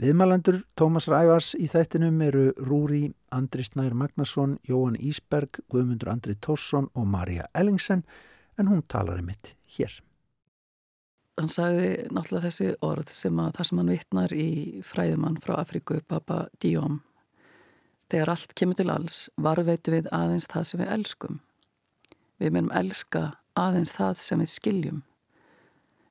[0.00, 6.88] Viðmælandur Tómas Rævars í þættinum eru Rúri, Andri Snær Magnason, Jóhann Ísberg, Guðmundur Andri Tórsson
[6.96, 8.06] og Marja Ellingsen
[8.56, 9.92] en hún talar um mitt hér.
[11.36, 14.48] Hann sagði náttúrulega þessi orð sem að það sem hann vittnar í
[14.84, 17.02] fræðumann frá Afríku, Baba Dióm.
[18.10, 21.40] Þegar allt kemur til alls, varveitu við aðeins það sem við elskum.
[22.40, 23.26] Við munum elska
[23.58, 25.02] aðeins það sem við skiljum.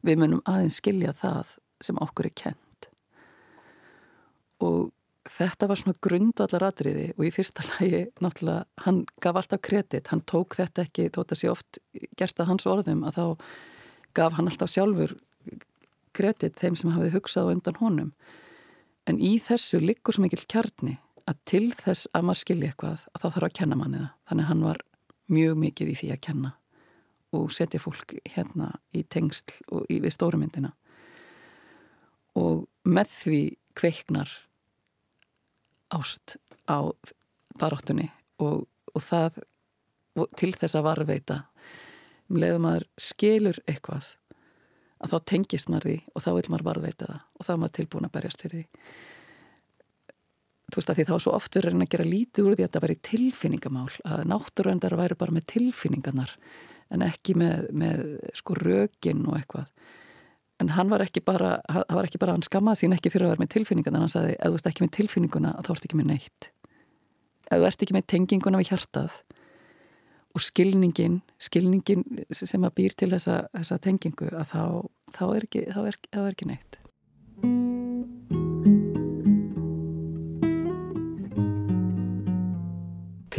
[0.06, 2.90] Við munum aðeins skilja það sem okkur er kent.
[4.64, 4.90] Og
[5.30, 10.24] þetta var svona grundallar atriði og í fyrsta lagi náttúrulega hann gaf alltaf kredit, hann
[10.28, 11.82] tók þetta ekki þótt að sé oft
[12.20, 13.26] gert að hans orðum að þá
[14.18, 15.16] gaf hann alltaf sjálfur
[16.18, 18.12] kredit þeim sem hafið hugsað undan honum
[19.10, 20.98] en í þessu liggur svo mikil kjarni
[21.30, 24.46] að til þess að maður skilja eitthvað að þá þarf að kenna manni það þannig
[24.46, 24.84] að hann var
[25.30, 26.54] mjög mikið í því að kenna
[27.38, 30.72] og setja fólk hérna í tengsl og í, við stórumyndina
[32.40, 33.42] og með því
[33.78, 34.32] kveiknar
[35.94, 36.38] ást
[36.70, 36.90] á
[37.60, 38.10] baráttunni
[38.42, 39.42] og, og það
[40.20, 41.38] og til þess að varveita
[42.30, 44.08] um leiðum að skilur eitthvað
[45.00, 47.78] að þá tengist maður því og þá vil maður varveita það og þá er maður
[47.78, 48.98] tilbúin að berjast fyrir því
[50.70, 52.86] þú veist að því þá svo oft verður að gera lítið úr því að það
[52.86, 56.36] væri tilfinningamál að náttúröndar væri bara með tilfinningarnar
[56.90, 58.06] en ekki með, með
[58.38, 59.68] sko rögin og eitthvað.
[60.60, 63.36] En hann var ekki bara, hann var ekki bara hann skammaði sín ekki fyrir að
[63.36, 66.10] vera með tilfinningarna hann sagði, ef þú ert ekki með tilfinninguna þá ert ekki með
[66.14, 66.50] neitt.
[67.50, 69.22] Ef þú ert ekki með tenginguna við hjartað
[70.36, 72.06] og skilningin skilningin
[72.36, 74.64] sem að býr til þessa, þessa tengingu að þá,
[75.16, 76.80] þá, er ekki, þá, er, þá er ekki neitt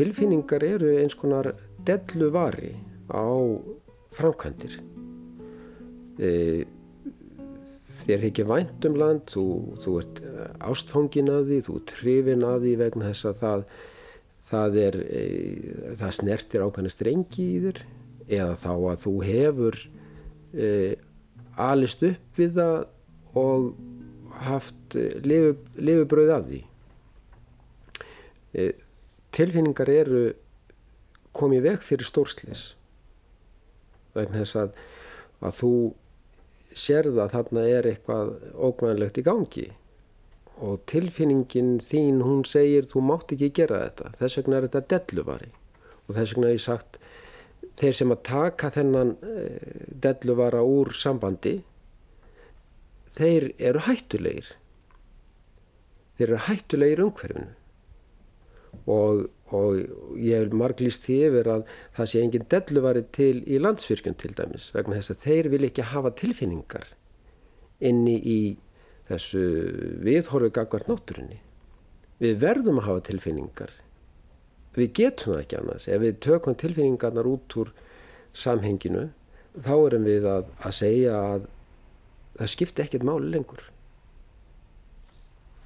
[0.00, 1.50] Tilfinningar eru eins konar
[1.84, 2.72] delluvari
[3.12, 3.28] á
[4.16, 4.78] framkvæmdir.
[6.16, 6.30] E,
[8.06, 9.44] þér þykir vænt um land þú,
[9.84, 10.22] þú ert
[10.64, 13.68] ástfangin af því þú ert hrifin af því vegna þess að það
[14.50, 15.22] það, er, e,
[16.00, 17.84] það snertir ákvæmlega strengi í þér
[18.40, 19.80] eða þá að þú hefur
[20.56, 20.68] e,
[21.60, 22.78] alist upp við það
[23.44, 23.72] og
[24.48, 26.62] haft lifubröð af því.
[28.56, 28.72] E,
[29.36, 30.22] tilfinningar eru
[31.36, 32.70] komið veg fyrir stórslis
[34.16, 34.78] vegna þess að,
[35.46, 35.72] að þú
[36.76, 39.66] sérða að þarna er eitthvað ógnæðilegt í gangi.
[40.60, 44.12] Og tilfinningin þín hún segir þú mátt ekki gera þetta.
[44.20, 45.50] Þess vegna er þetta delluvari.
[46.06, 46.98] Og þess vegna er ég sagt
[47.80, 51.60] þeir sem að taka þennan eh, delluvara úr sambandi
[53.16, 54.52] þeir eru hættulegir.
[56.18, 57.59] Þeir eru hættulegir umhverfinu
[58.90, 61.66] og, og ég hef marglýst því yfir að
[61.98, 65.86] það sé engin delluvari til í landsfyrkjum til dæmis vegna þess að þeir vil ekki
[65.92, 66.88] hafa tilfinningar
[67.90, 68.40] inni í
[69.10, 69.44] þessu
[70.06, 71.40] viðhorfu gagvart náttúrunni.
[72.20, 73.72] Við verðum að hafa tilfinningar.
[74.76, 75.88] Við getum það ekki annars.
[75.88, 77.72] Ef við tökum tilfinningarnar út úr
[78.36, 79.08] samhenginu
[79.58, 81.48] þá erum við að, að segja að
[82.38, 83.64] það skipti ekkert máli lengur.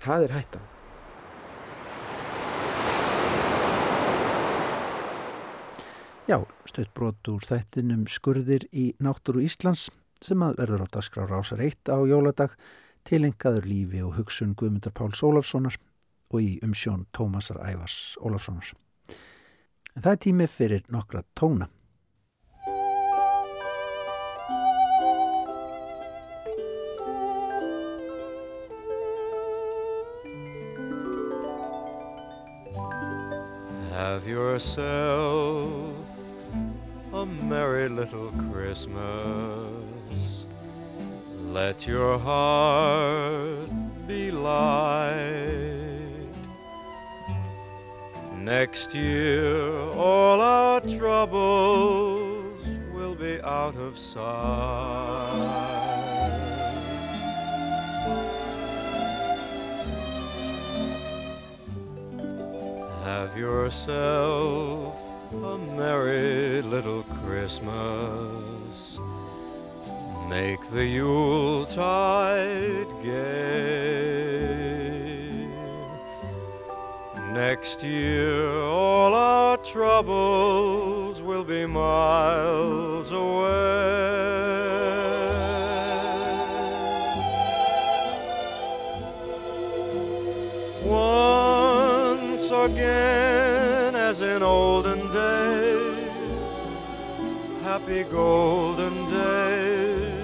[0.04, 0.73] Það er hættan.
[6.24, 9.90] Já, stöðbrot úr þættinum skurðir í náttúru Íslands
[10.24, 12.54] sem að verður á dagskrá rásar 1 á jóladag
[13.04, 15.76] tilengaður lífi og hugsun Guðmundar Páls Ólafssonar
[16.32, 18.72] og í umsjón Tómasar Ævars Ólafssonar.
[19.92, 21.68] En það er tími fyrir nokkra tóna.
[33.92, 35.83] Have yourself
[37.24, 40.46] merry little Christmas
[41.52, 43.70] Let your heart
[44.06, 45.94] be light.
[48.36, 54.24] Next year, all our troubles will be out of sight.
[63.04, 64.93] Have yourself
[65.42, 69.00] a merry little Christmas.
[70.28, 74.14] Make the Yuletide gay.
[77.32, 84.53] Next year, all our troubles will be miles away.
[97.84, 100.14] Happy golden days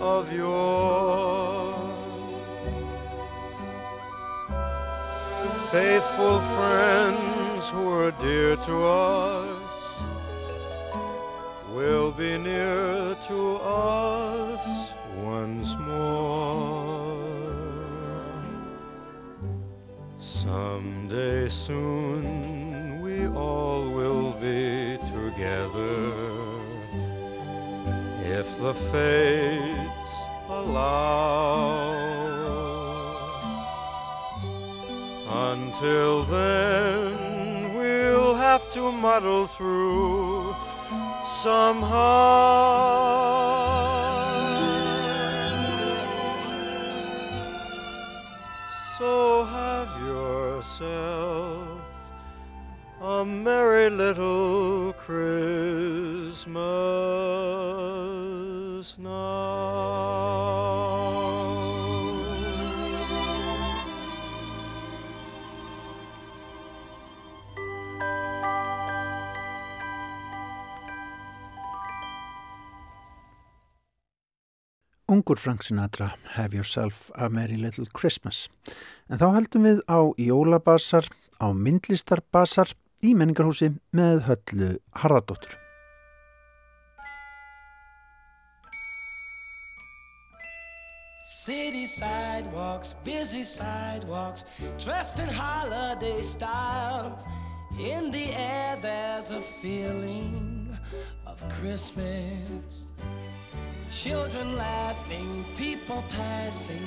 [0.00, 1.74] of yore.
[5.70, 10.02] Faithful friends who are dear to us
[11.74, 17.20] will be near to us once more.
[20.18, 21.99] Someday soon
[28.60, 30.10] the fates
[30.50, 31.80] allow.
[35.50, 40.54] Until then, we'll have to muddle through
[41.42, 42.50] somehow.
[48.98, 51.80] So have yourself
[53.00, 56.46] a merry little Christmas
[75.10, 78.48] Ungur Frank Sinatra, Have Yourself a Merry Little Christmas.
[79.10, 81.08] En þá heldum við á jólabasar,
[81.42, 84.68] á myndlistarbasar í menningarhúsi með höllu
[85.02, 85.56] Harðardóttur.
[91.26, 94.46] City sidewalks, busy sidewalks,
[94.78, 97.18] dressed in holiday style.
[97.80, 100.70] In the air, there's a feeling
[101.26, 102.86] of Christmas.
[103.90, 106.86] Children laughing, people passing,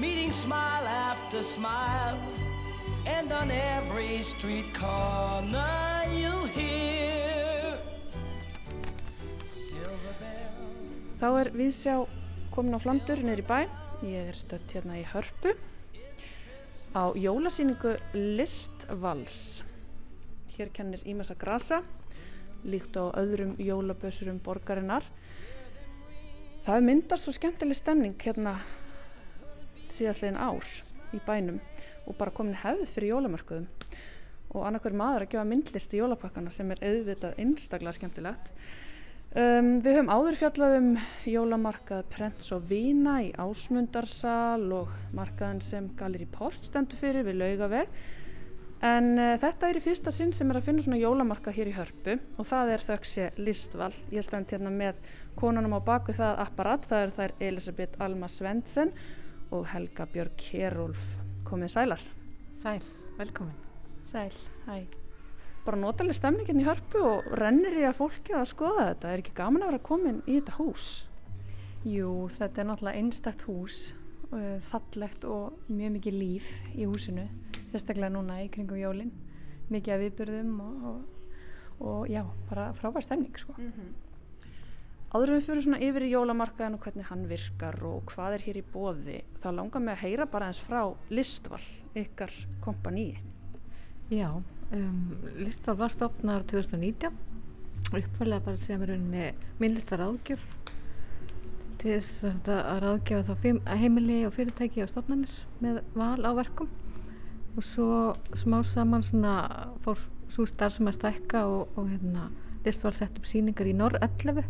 [0.00, 2.16] meeting smile after smile.
[3.06, 7.76] And on every street corner, you hear
[9.44, 11.20] silver bells.
[11.20, 11.94] Þá er viðsjá
[12.56, 13.68] komin á Flandur í bæ.
[14.08, 15.52] Ég er stött hérna í Hörpu
[16.96, 19.62] á jólasýningu Listvals.
[20.56, 21.84] Hér kennir Ímessa Grasa,
[22.64, 25.04] líkt á öðrum jólabösurum borgarinnar.
[26.66, 28.58] Það myndar svo skemmtileg stemning hérna
[29.94, 30.66] síðastlegin ár
[31.16, 31.60] í bænum
[32.08, 33.68] og bara komin hefð fyrir jólamörkuðum
[34.56, 38.52] og annarkver maður að gefa myndlist í jólapakkana sem er auðvitað einstaklega skemmtilegt.
[39.36, 40.86] Um, við höfum áður fjallað um
[41.28, 47.92] jólamarkað Prents og Vína í Ásmundarsal og markaðin sem Galeri Port stendur fyrir við laugaveg.
[48.88, 51.76] En uh, þetta er í fyrsta sinn sem er að finna svona jólamarkað hér í
[51.76, 53.92] Hörpu og það er þauksi Listval.
[54.14, 55.02] Ég stend hérna með
[55.38, 58.90] konunum á baku það apparat, það eru þær Elisabeth Alma Svendsen
[59.54, 61.02] og Helga Björg Kjærúlf.
[61.46, 62.02] Komið sælar.
[62.58, 62.82] Sæl,
[63.18, 63.54] velkomin.
[64.04, 64.34] Sæl,
[64.66, 64.82] hæ.
[65.64, 69.12] Bara notalega stemningin í hörpu og rennir í að fólki að skoða þetta.
[69.12, 70.88] Er ekki gaman að vera komin í þetta hús?
[71.86, 73.78] Jú, þetta er náttúrulega einstakt hús,
[74.32, 77.28] uh, fallegt og mjög mikið líf í húsinu,
[77.70, 79.14] sérstaklega núna í kringum jólinn.
[79.68, 81.32] Mikið að viðbyrðum og, og,
[81.78, 83.54] og já, bara frábær stemning sko.
[83.58, 84.07] Mm -hmm.
[85.08, 88.58] Áður við fyrir svona yfir í jólamarkaðin og hvernig hann virkar og hvað er hér
[88.60, 91.62] í bóði, þá langar mig að heyra bara eins frá Listval,
[91.96, 93.16] ykkar kompaníi.
[94.12, 94.98] Já, um,
[95.40, 97.16] Listval var stopnar 2019,
[97.88, 99.30] uppfælega bara sem er rauninni
[99.62, 100.44] myndlistar áðgjöf
[101.80, 105.34] til þess að ráðgjafa þá heimili og fyrirtæki og stopnarnir
[105.64, 106.68] með val á verkum
[107.56, 107.90] og svo
[108.36, 109.34] smá saman svona
[109.86, 112.28] fór svo starf sem að stækka og, og hérna
[112.66, 114.44] Listval sett upp síningar í Norr 11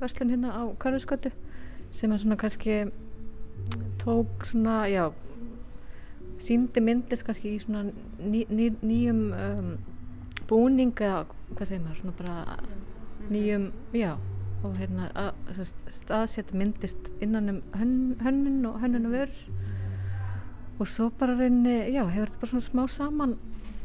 [0.00, 1.32] verslun hérna á Karlsgötu
[1.92, 2.78] sem að svona kannski
[4.02, 5.10] tók svona, já
[6.38, 7.88] síndi myndlist kannski í svona
[8.18, 9.70] ný, ný, nýjum um,
[10.48, 11.24] búning eða
[11.54, 12.58] hvað segir maður, svona bara
[13.28, 14.12] nýjum, já
[14.58, 15.60] og hérna að,
[15.94, 19.44] staðsetta myndlist innan um hönnun og hönnun og vörur
[20.78, 23.36] og svo bara reyni, já, hefur þetta bara svona smá saman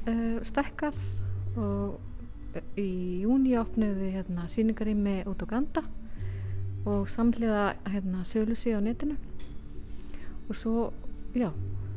[0.07, 0.97] uh, stekkað
[1.57, 1.99] og
[2.77, 5.83] í júni opnum við hérna síningarými út á Granda
[6.85, 9.15] og samhliða hérna sölusi á netinu.
[10.49, 10.91] Og svo,
[11.35, 11.49] já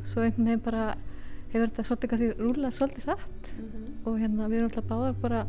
[0.07, 0.95] svo einhvern veginn bara
[1.51, 3.93] hefur þetta svolítið kannski rúlað svolítið hrætt mm -hmm.
[4.05, 5.45] og hérna við erum alltaf báðar bara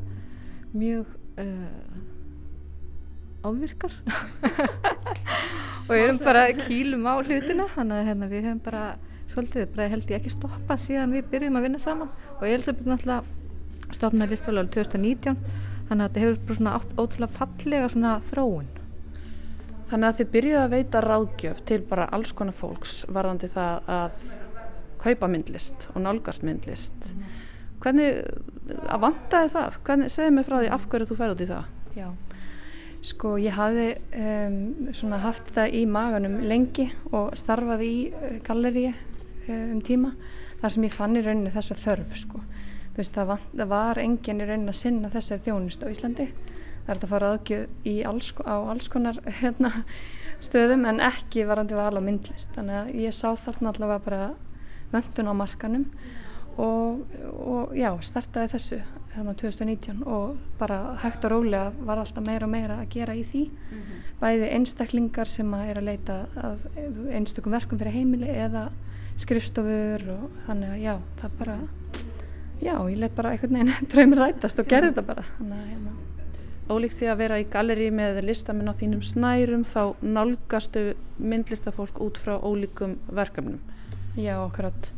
[0.75, 1.07] mjög
[1.39, 1.69] uh,
[3.45, 3.93] ávirkar.
[5.89, 7.65] Og erum bara kýlum á hlutina.
[7.77, 8.97] Þannig að hérna, við hefum bara
[9.29, 12.09] svolítið, bara held ég ekki stoppað síðan við byrjum að vinna saman.
[12.41, 13.25] Og Elisabeth náttúrulega
[13.97, 15.37] stofnaði listfélag 2019
[15.89, 18.78] þannig að þetta hefur bara svona ótrúlega fallega svona þróun
[19.89, 24.23] Þannig að þið byrjuðu að veita ráðgjöf til bara alls konar fólks varðandi það að
[25.01, 27.13] kaupa myndlist og nálgast myndlist.
[27.15, 27.37] Mm.
[27.83, 28.17] hvernig,
[28.91, 29.77] að vantaði það?
[29.87, 31.69] Hvernig, segðu mig frá því af hverju þú fær út í það?
[31.97, 32.09] Já,
[33.07, 33.87] sko ég hafði
[34.19, 34.59] um,
[34.99, 40.13] svona haft það í maganum lengi og starfaði í uh, galleríi uh, um tíma
[40.59, 42.43] þar sem ég fann í rauninni þessa þörf sko.
[42.99, 43.39] Veist, það,
[43.71, 46.27] var, engin í raunin að sinna þessari þjónust á Íslandi.
[46.89, 49.73] Það er að fara aðgjöð alls, á alls konar hérna,
[50.41, 52.49] stöðum en ekki varandi val á myndlist.
[52.57, 54.23] Þannig að ég sá þarna allavega bara
[54.95, 55.85] vöndun á markanum
[56.59, 57.05] og,
[57.45, 58.81] og já, startaði þessu.
[59.19, 63.25] hérna 2019 og bara hægt og rólega var alltaf meira og meira að gera í
[63.27, 63.41] því
[64.21, 66.67] bæði einstaklingar sem að er að leita að
[67.17, 68.69] einstökum verkum fyrir heimili eða
[69.19, 71.57] skrifstofur og þannig að já, það bara
[72.63, 75.97] já, ég let bara einhvern veginn draumir rætast og gerði þetta bara þannig að hérna
[76.69, 80.83] Ólíkt því að vera í galleri með listamenn á þínum snærum þá nálgastu
[81.17, 83.63] myndlistafólk út frá ólíkum verkefnum.
[84.19, 84.91] Já, akkurat.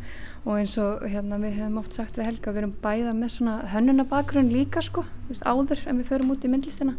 [0.43, 3.55] Og eins og hérna við hefum oft sagt við Helga, við erum bæða með svona
[3.71, 6.97] hönnunabakgrunn líka sko, veist, áður en við förum út í myndlistina.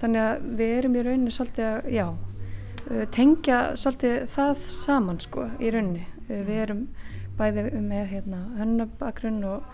[0.00, 5.48] Þannig að við erum í rauninni svolítið að, já, uh, tengja svolítið það saman sko
[5.58, 6.06] í rauninni.
[6.30, 6.84] Uh, við erum
[7.36, 9.68] bæði með hérna hönnunabakgrunn og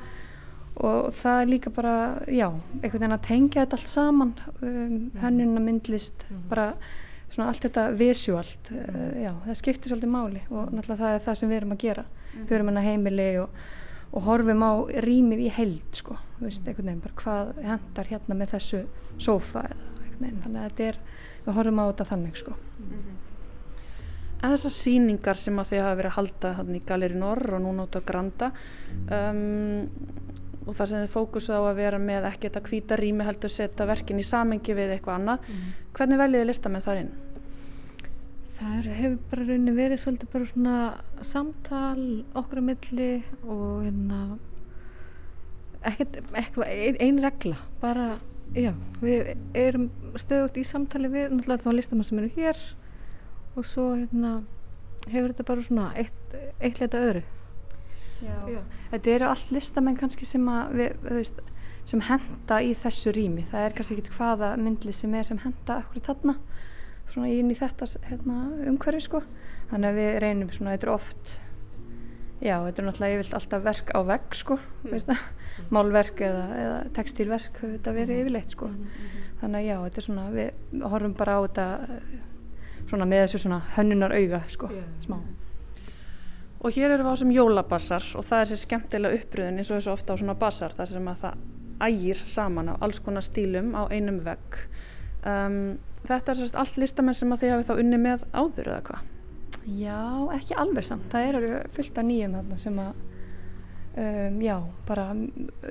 [0.82, 1.94] og það er líka bara,
[2.26, 2.48] já,
[2.80, 6.72] einhvern veginn að tengja þetta allt saman, um, hönnuna, myndlist, bara
[7.30, 11.40] svona allt þetta visuált, uh, já, það skiptir svolítið máli og náttúrulega það er það
[11.40, 13.60] sem við erum að gera, við erum að heimili og,
[14.10, 14.72] og horfum á
[15.06, 18.82] rýmið í held, sko, veist, einhvern veginn bara hvað hendar hérna með þessu
[19.14, 21.00] sófa eða einhvern veginn, þannig að þetta er,
[21.44, 22.58] við horfum á þetta þannig, sko.
[24.44, 27.62] En þessar síningar sem að þið hafa verið að halda hann í Galeri Norr og
[27.64, 28.50] núna út á Granda
[29.16, 29.94] um,
[30.64, 33.86] og þar sem þið fókusa á að vera með ekki þetta hvíta rými heldur setja
[33.88, 35.48] verkin í samengi við eitthvað annað.
[35.48, 35.70] Mhm.
[35.94, 37.12] Hvernig veljið þið listamenn þar inn?
[38.54, 40.76] Það hefur bara rauninni verið svolítið bara svona
[41.20, 43.12] samtal okkur á milli
[43.42, 44.20] og hérna
[45.84, 46.20] ekkert,
[46.64, 48.18] ein, ein regla, bara,
[48.56, 52.60] já, við erum stöðugt í samtali við náttúrulega þá listamann sem eru hér
[53.54, 54.32] og svo hérna
[55.10, 57.24] hefur þetta bara svona eitt, eitt leita öðru.
[58.22, 58.36] Já.
[58.48, 58.60] Já.
[58.92, 60.46] Þetta eru allt listamenn kannski sem,
[61.84, 63.46] sem henda í þessu rými.
[63.50, 66.38] Það er kannski ekki hvaða myndli sem er sem henda okkur þarna
[67.10, 68.38] svona inn í þetta hérna,
[68.70, 69.22] umhverfi sko.
[69.70, 71.34] Þannig að við reynum svona, þetta er oft,
[72.44, 75.22] já þetta er náttúrulega yfirlt alltaf verk á vegg sko, mm.
[75.74, 78.70] málverk eða, eða textilverk þetta verið yfirleitt sko.
[78.72, 79.22] Mm.
[79.42, 81.68] Þannig að já þetta er svona, við horfum bara á þetta
[82.84, 84.92] svona með þessu svona hönnunar auga sko, yeah.
[85.04, 85.18] smá.
[86.64, 89.76] Og hér eru við á sem jólabassar og það er sér skemmtilega uppröðin eins og
[89.76, 91.42] þessu ofta á svona bassar þar sem að það
[91.84, 94.56] ægir saman á alls konar stílum á einum vegg.
[95.28, 95.58] Um,
[96.08, 99.10] þetta er sérst allt listamenn sem að þið hafi þá unni með áður eða hvað?
[99.64, 100.00] Já,
[100.36, 101.06] ekki alveg samt.
[101.12, 103.04] Það eru fullt af nýjum þarna sem að,
[104.06, 104.56] um, já,
[104.88, 105.06] bara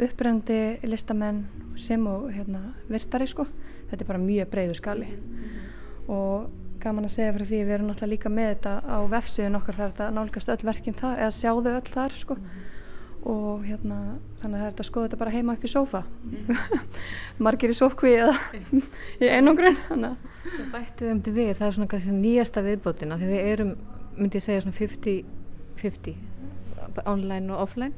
[0.09, 1.45] uppröndi listamenn
[1.81, 3.47] sem og hérna virtari sko.
[3.89, 5.09] Þetta er bara mjög breiðu skali
[6.11, 6.49] og
[6.83, 9.91] gaman að segja fyrir því við erum náttúrulega líka með þetta á vefsíðun okkar þar
[9.93, 12.35] þetta nálgast öll verkinn þar eða sjáðu öll þar sko.
[13.23, 13.97] Og hérna
[14.41, 16.01] þannig að það er þetta að skoða þetta bara heima upp í sófa.
[17.47, 18.35] Margir í sófkví eða
[19.23, 20.17] í einangrun þannig að
[20.73, 23.71] bættu um til við það er svona kannski nýjasta viðbótina því við erum,
[24.17, 27.95] myndi ég segja svona 50-50 online og offline.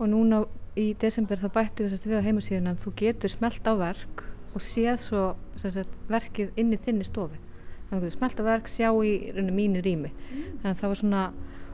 [0.00, 0.36] Og núna
[0.78, 4.14] í desember þá bættu við við á heimasíðun að þú getur smelt á verk
[4.50, 5.22] og séð svo
[5.62, 7.38] sagt, verkið inn í þinni stofi
[7.90, 10.10] þannig að þú smelta verk sjá í rauninu mínu rými.
[10.10, 10.60] Mm.
[10.64, 11.24] að það var svona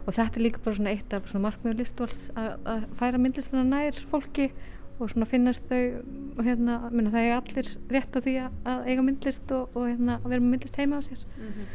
[0.06, 3.98] og þetta er líka bara svona eitt af svona markmiður listvals að færa myndlistina nær
[4.12, 4.50] fólki
[4.96, 9.52] og svona finnast þau hérna, minna, það er allir rétt á því að eiga myndlist
[9.52, 11.26] og, og hérna, að vera með myndlist heima á sér.
[11.36, 11.66] Mm -hmm.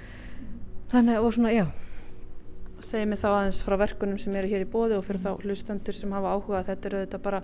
[0.94, 1.66] þannig og svona, já.
[2.80, 5.94] Segji mig þá aðeins frá verkunum sem eru hér í bóði og fyrir þá hlustendur
[5.94, 7.44] sem hafa áhuga þetta eru þetta bara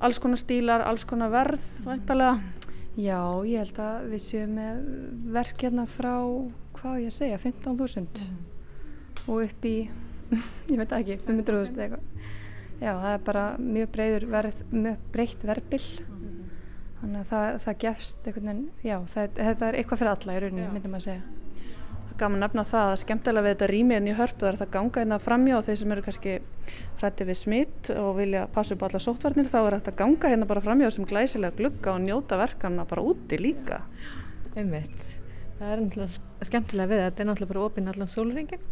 [0.00, 2.40] alls konar stílar, alls konar verð væntalega
[2.98, 4.78] Já, ég held að við séum með
[5.36, 6.14] verk hérna frá,
[6.80, 8.38] hvað ég segja, 15.000 mm.
[9.28, 9.74] og upp í,
[10.72, 12.24] ég veit ekki, 500.000 eitthvað.
[12.78, 13.94] Já, það er bara mjög
[15.14, 16.42] breytt verðbill, mm.
[16.98, 18.28] þannig að það, það gefst
[18.82, 21.47] já, það, það er eitthvað fyrir alla í rauninni, myndi maður að segja.
[22.18, 25.18] Gaman nefna það að skemmtilega við þetta rými en í hörpu þar það ganga hérna
[25.22, 26.38] framjá og þeir sem eru kannski
[26.98, 30.48] hrætti við smitt og vilja passa upp á alla sóttvarnir þá er þetta ganga hérna
[30.50, 33.82] bara framjá sem glæsilega glugga og njóta verkanna bara úti líka.
[34.56, 34.98] Einmitt.
[35.60, 38.66] Það er náttúrulega skemmtilega við þetta er náttúrulega bara opinn allan sólringin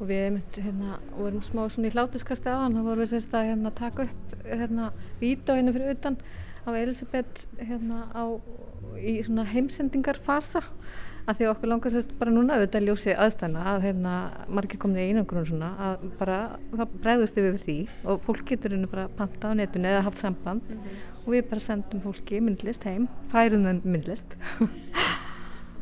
[0.00, 3.36] og við einmitt hérna vorum smá svona í hlátuskasti á hann þá vorum við sérst
[3.38, 4.90] að hérna taka upp hérna
[5.20, 6.18] hérna fyrir utan
[6.66, 8.24] á Elisabeth hérna á
[8.98, 10.64] í svona heimsendingarfasa
[11.24, 14.14] að því okkur langar sérst bara núna auðvitað ljósi aðstæna að hérna
[14.52, 16.38] margir komið í einangrun svona að bara
[16.74, 17.76] það bregðust við því
[18.12, 21.04] og fólk getur hérna bara panta á netinu eða haft samband mm -hmm.
[21.24, 24.36] og við bara sendum fólki myndlist heim, færum þeim myndlist.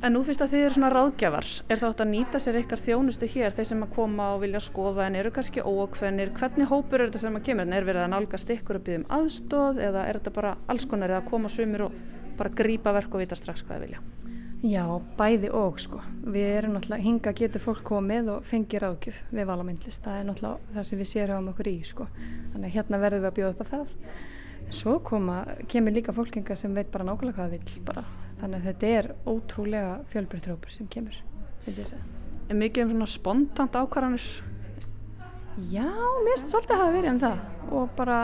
[0.02, 1.48] En nú finnst að þið eru svona ráðgjafar.
[1.70, 5.06] Er þá að nýta sér ykkar þjónustu hér þeir sem að koma og vilja skoða
[5.06, 8.50] en eru kannski óakvenir, hvernig hópur er þetta sem að kemur, er verið að nálgast
[8.50, 11.92] ykkur að byggja um aðstóð eða er þetta bara alls konar eða koma sumir og
[12.36, 14.21] bara grípa verk og vita strax hvað þið vilja
[14.62, 14.84] Já,
[15.18, 15.98] bæði og sko.
[16.22, 20.04] Við erum náttúrulega, hinga getur fólk komið og fengir ágjöf við valamyndlist.
[20.04, 22.06] Það er náttúrulega það sem við séum um okkur í sko.
[22.52, 23.96] Þannig að hérna verðum við að bjóða upp á það.
[24.72, 28.04] svo koma, kemur líka fólkinga sem veit bara nákvæmlega hvað það vil bara.
[28.38, 31.18] Þannig að þetta er ótrúlega fjölbreyttrópur sem kemur.
[31.66, 34.30] Er mikið um svona spontant ákvarðanir?
[35.74, 35.90] Já,
[36.22, 38.22] finnst svolítið að hafa verið um það og bara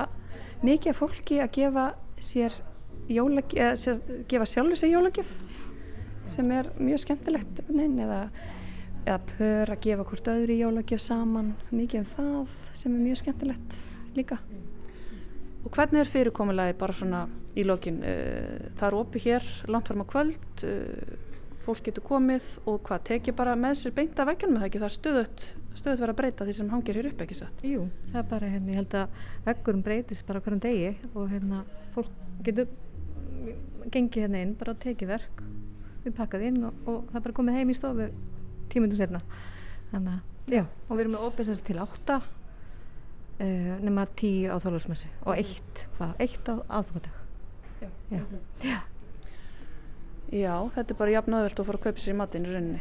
[0.62, 1.90] mikið fólki að gefa
[2.22, 2.54] sér
[3.08, 5.30] eða sér, gefa sjálfur sér jólagjöf
[6.28, 8.22] sem er mjög skemmtilegt nein, eða,
[9.04, 13.78] eða pör að gefa hvort öðru jólagjöf saman mikið um það sem er mjög skemmtilegt
[14.16, 14.40] líka
[15.68, 17.24] Og hvernig er fyrirkomulagi bara svona
[17.58, 17.98] í lokin?
[18.06, 21.16] Eh, Það er opið hér langt fram á kvöld, eh,
[21.66, 24.80] fólk getur komið og hvað tekið bara með sér beint af vekkjunum með það ekki?
[24.84, 27.62] Það stöðut, stöðut verið að breyta því sem hangir hér upp ekki satt.
[27.62, 29.08] Jú, það er bara, hérna, ég held að
[29.44, 32.10] veggurum breytist bara hverjum degi og hérna, fólk
[32.42, 32.68] getur
[33.90, 35.42] gengið hérna inn, bara tekið verk,
[36.04, 38.08] við pakkað inn og, og það bara komið heim í stofu
[38.72, 39.22] tímundum setna.
[39.92, 42.20] Þannig að, já, og við erum með sagt til átta,
[43.38, 47.18] uh, nema tíu á þólusmessu og eitt, hvað, eitt á aðfangadag.
[47.78, 47.90] Já.
[48.10, 48.22] Já.
[48.64, 48.78] já.
[50.28, 52.80] Já, þetta er bara jafn öðvöld að fara að kaupa sér í matinn í rauninni.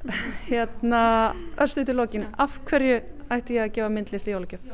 [0.50, 1.00] hérna,
[1.60, 3.00] örstuð til lokin, af hverju
[3.32, 4.70] ætti ég að gefa myndlist í jólagjöf?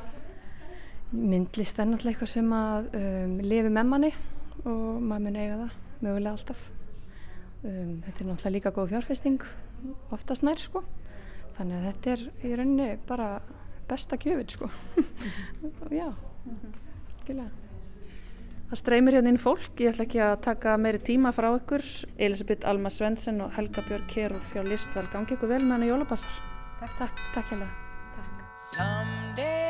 [1.12, 4.12] Myndlist er náttúrulega eitthvað sem að um, lifi með manni
[4.62, 5.74] og maður mun eiga það,
[6.04, 6.62] mögulega alltaf.
[7.62, 9.42] Um, þetta er náttúrulega líka góð fjárfesting,
[10.14, 10.82] oftast nær sko.
[11.58, 13.28] Þannig að þetta er í rauninni bara
[13.90, 14.70] besta gjöfin sko.
[16.00, 16.08] Já,
[17.20, 17.46] skilja.
[18.72, 21.84] Það streymir hérna inn fólk, ég ætla ekki að taka meiri tíma frá ykkur.
[22.16, 25.92] Elisabeth Alma Svendsen og Helga Björg Kjærúl fjá Listval, gangi ykkur vel með hann í
[25.92, 26.42] jólabassar.
[26.80, 27.70] Takk, takk, takk hérna.
[28.72, 29.62] Someday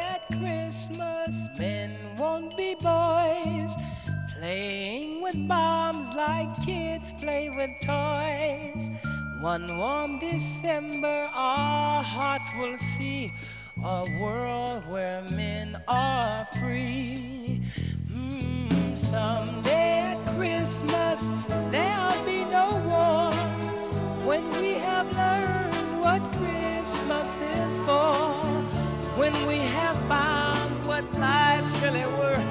[4.43, 8.90] playing with bombs like kids play with toys.
[9.40, 13.32] One warm December, our hearts will see
[13.84, 17.62] a world where men are free.
[18.11, 21.30] Mm, someday at Christmas,
[21.70, 23.66] there'll be no wars
[24.26, 28.43] when we have learned what Christmas is for.
[29.20, 32.41] When we have found what life's really worth,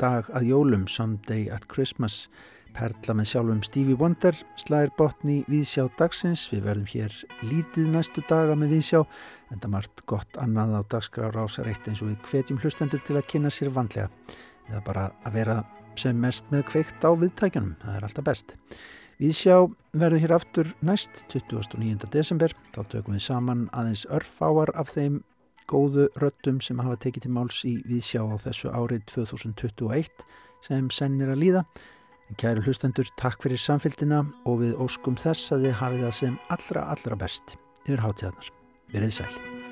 [0.00, 2.28] dag að jólum, Someday at Christmas,
[2.74, 6.46] perla með sjálfum Stevie Wonder, slæðir botni viðsjá dagsins.
[6.52, 7.14] Við verðum hér
[7.46, 9.04] lítið næstu daga með viðsjá,
[9.52, 13.18] en það margt gott annað á dagskrár ásar eitt eins og við hvetjum hlustendur til
[13.20, 14.10] að kynna sér vandlega.
[14.70, 15.60] Eða bara að vera
[16.00, 18.56] sem mest með kveikt á viðtækjunum, það er alltaf best.
[19.20, 19.56] Við sjá
[19.94, 22.08] verðum hér aftur næst 29.
[22.10, 22.54] desember.
[22.74, 25.22] Þá tökum við saman aðeins örfáar af þeim
[25.70, 30.24] góðu röttum sem hafa tekið til máls í viðsjá á þessu árið 2021
[30.64, 31.64] sem sennir að líða.
[32.40, 36.88] Kæru hlustendur, takk fyrir samfélgina og við óskum þess að þið hafið það sem allra,
[36.96, 38.50] allra best yfir hátíðarnar.
[38.94, 39.62] Verið sæl.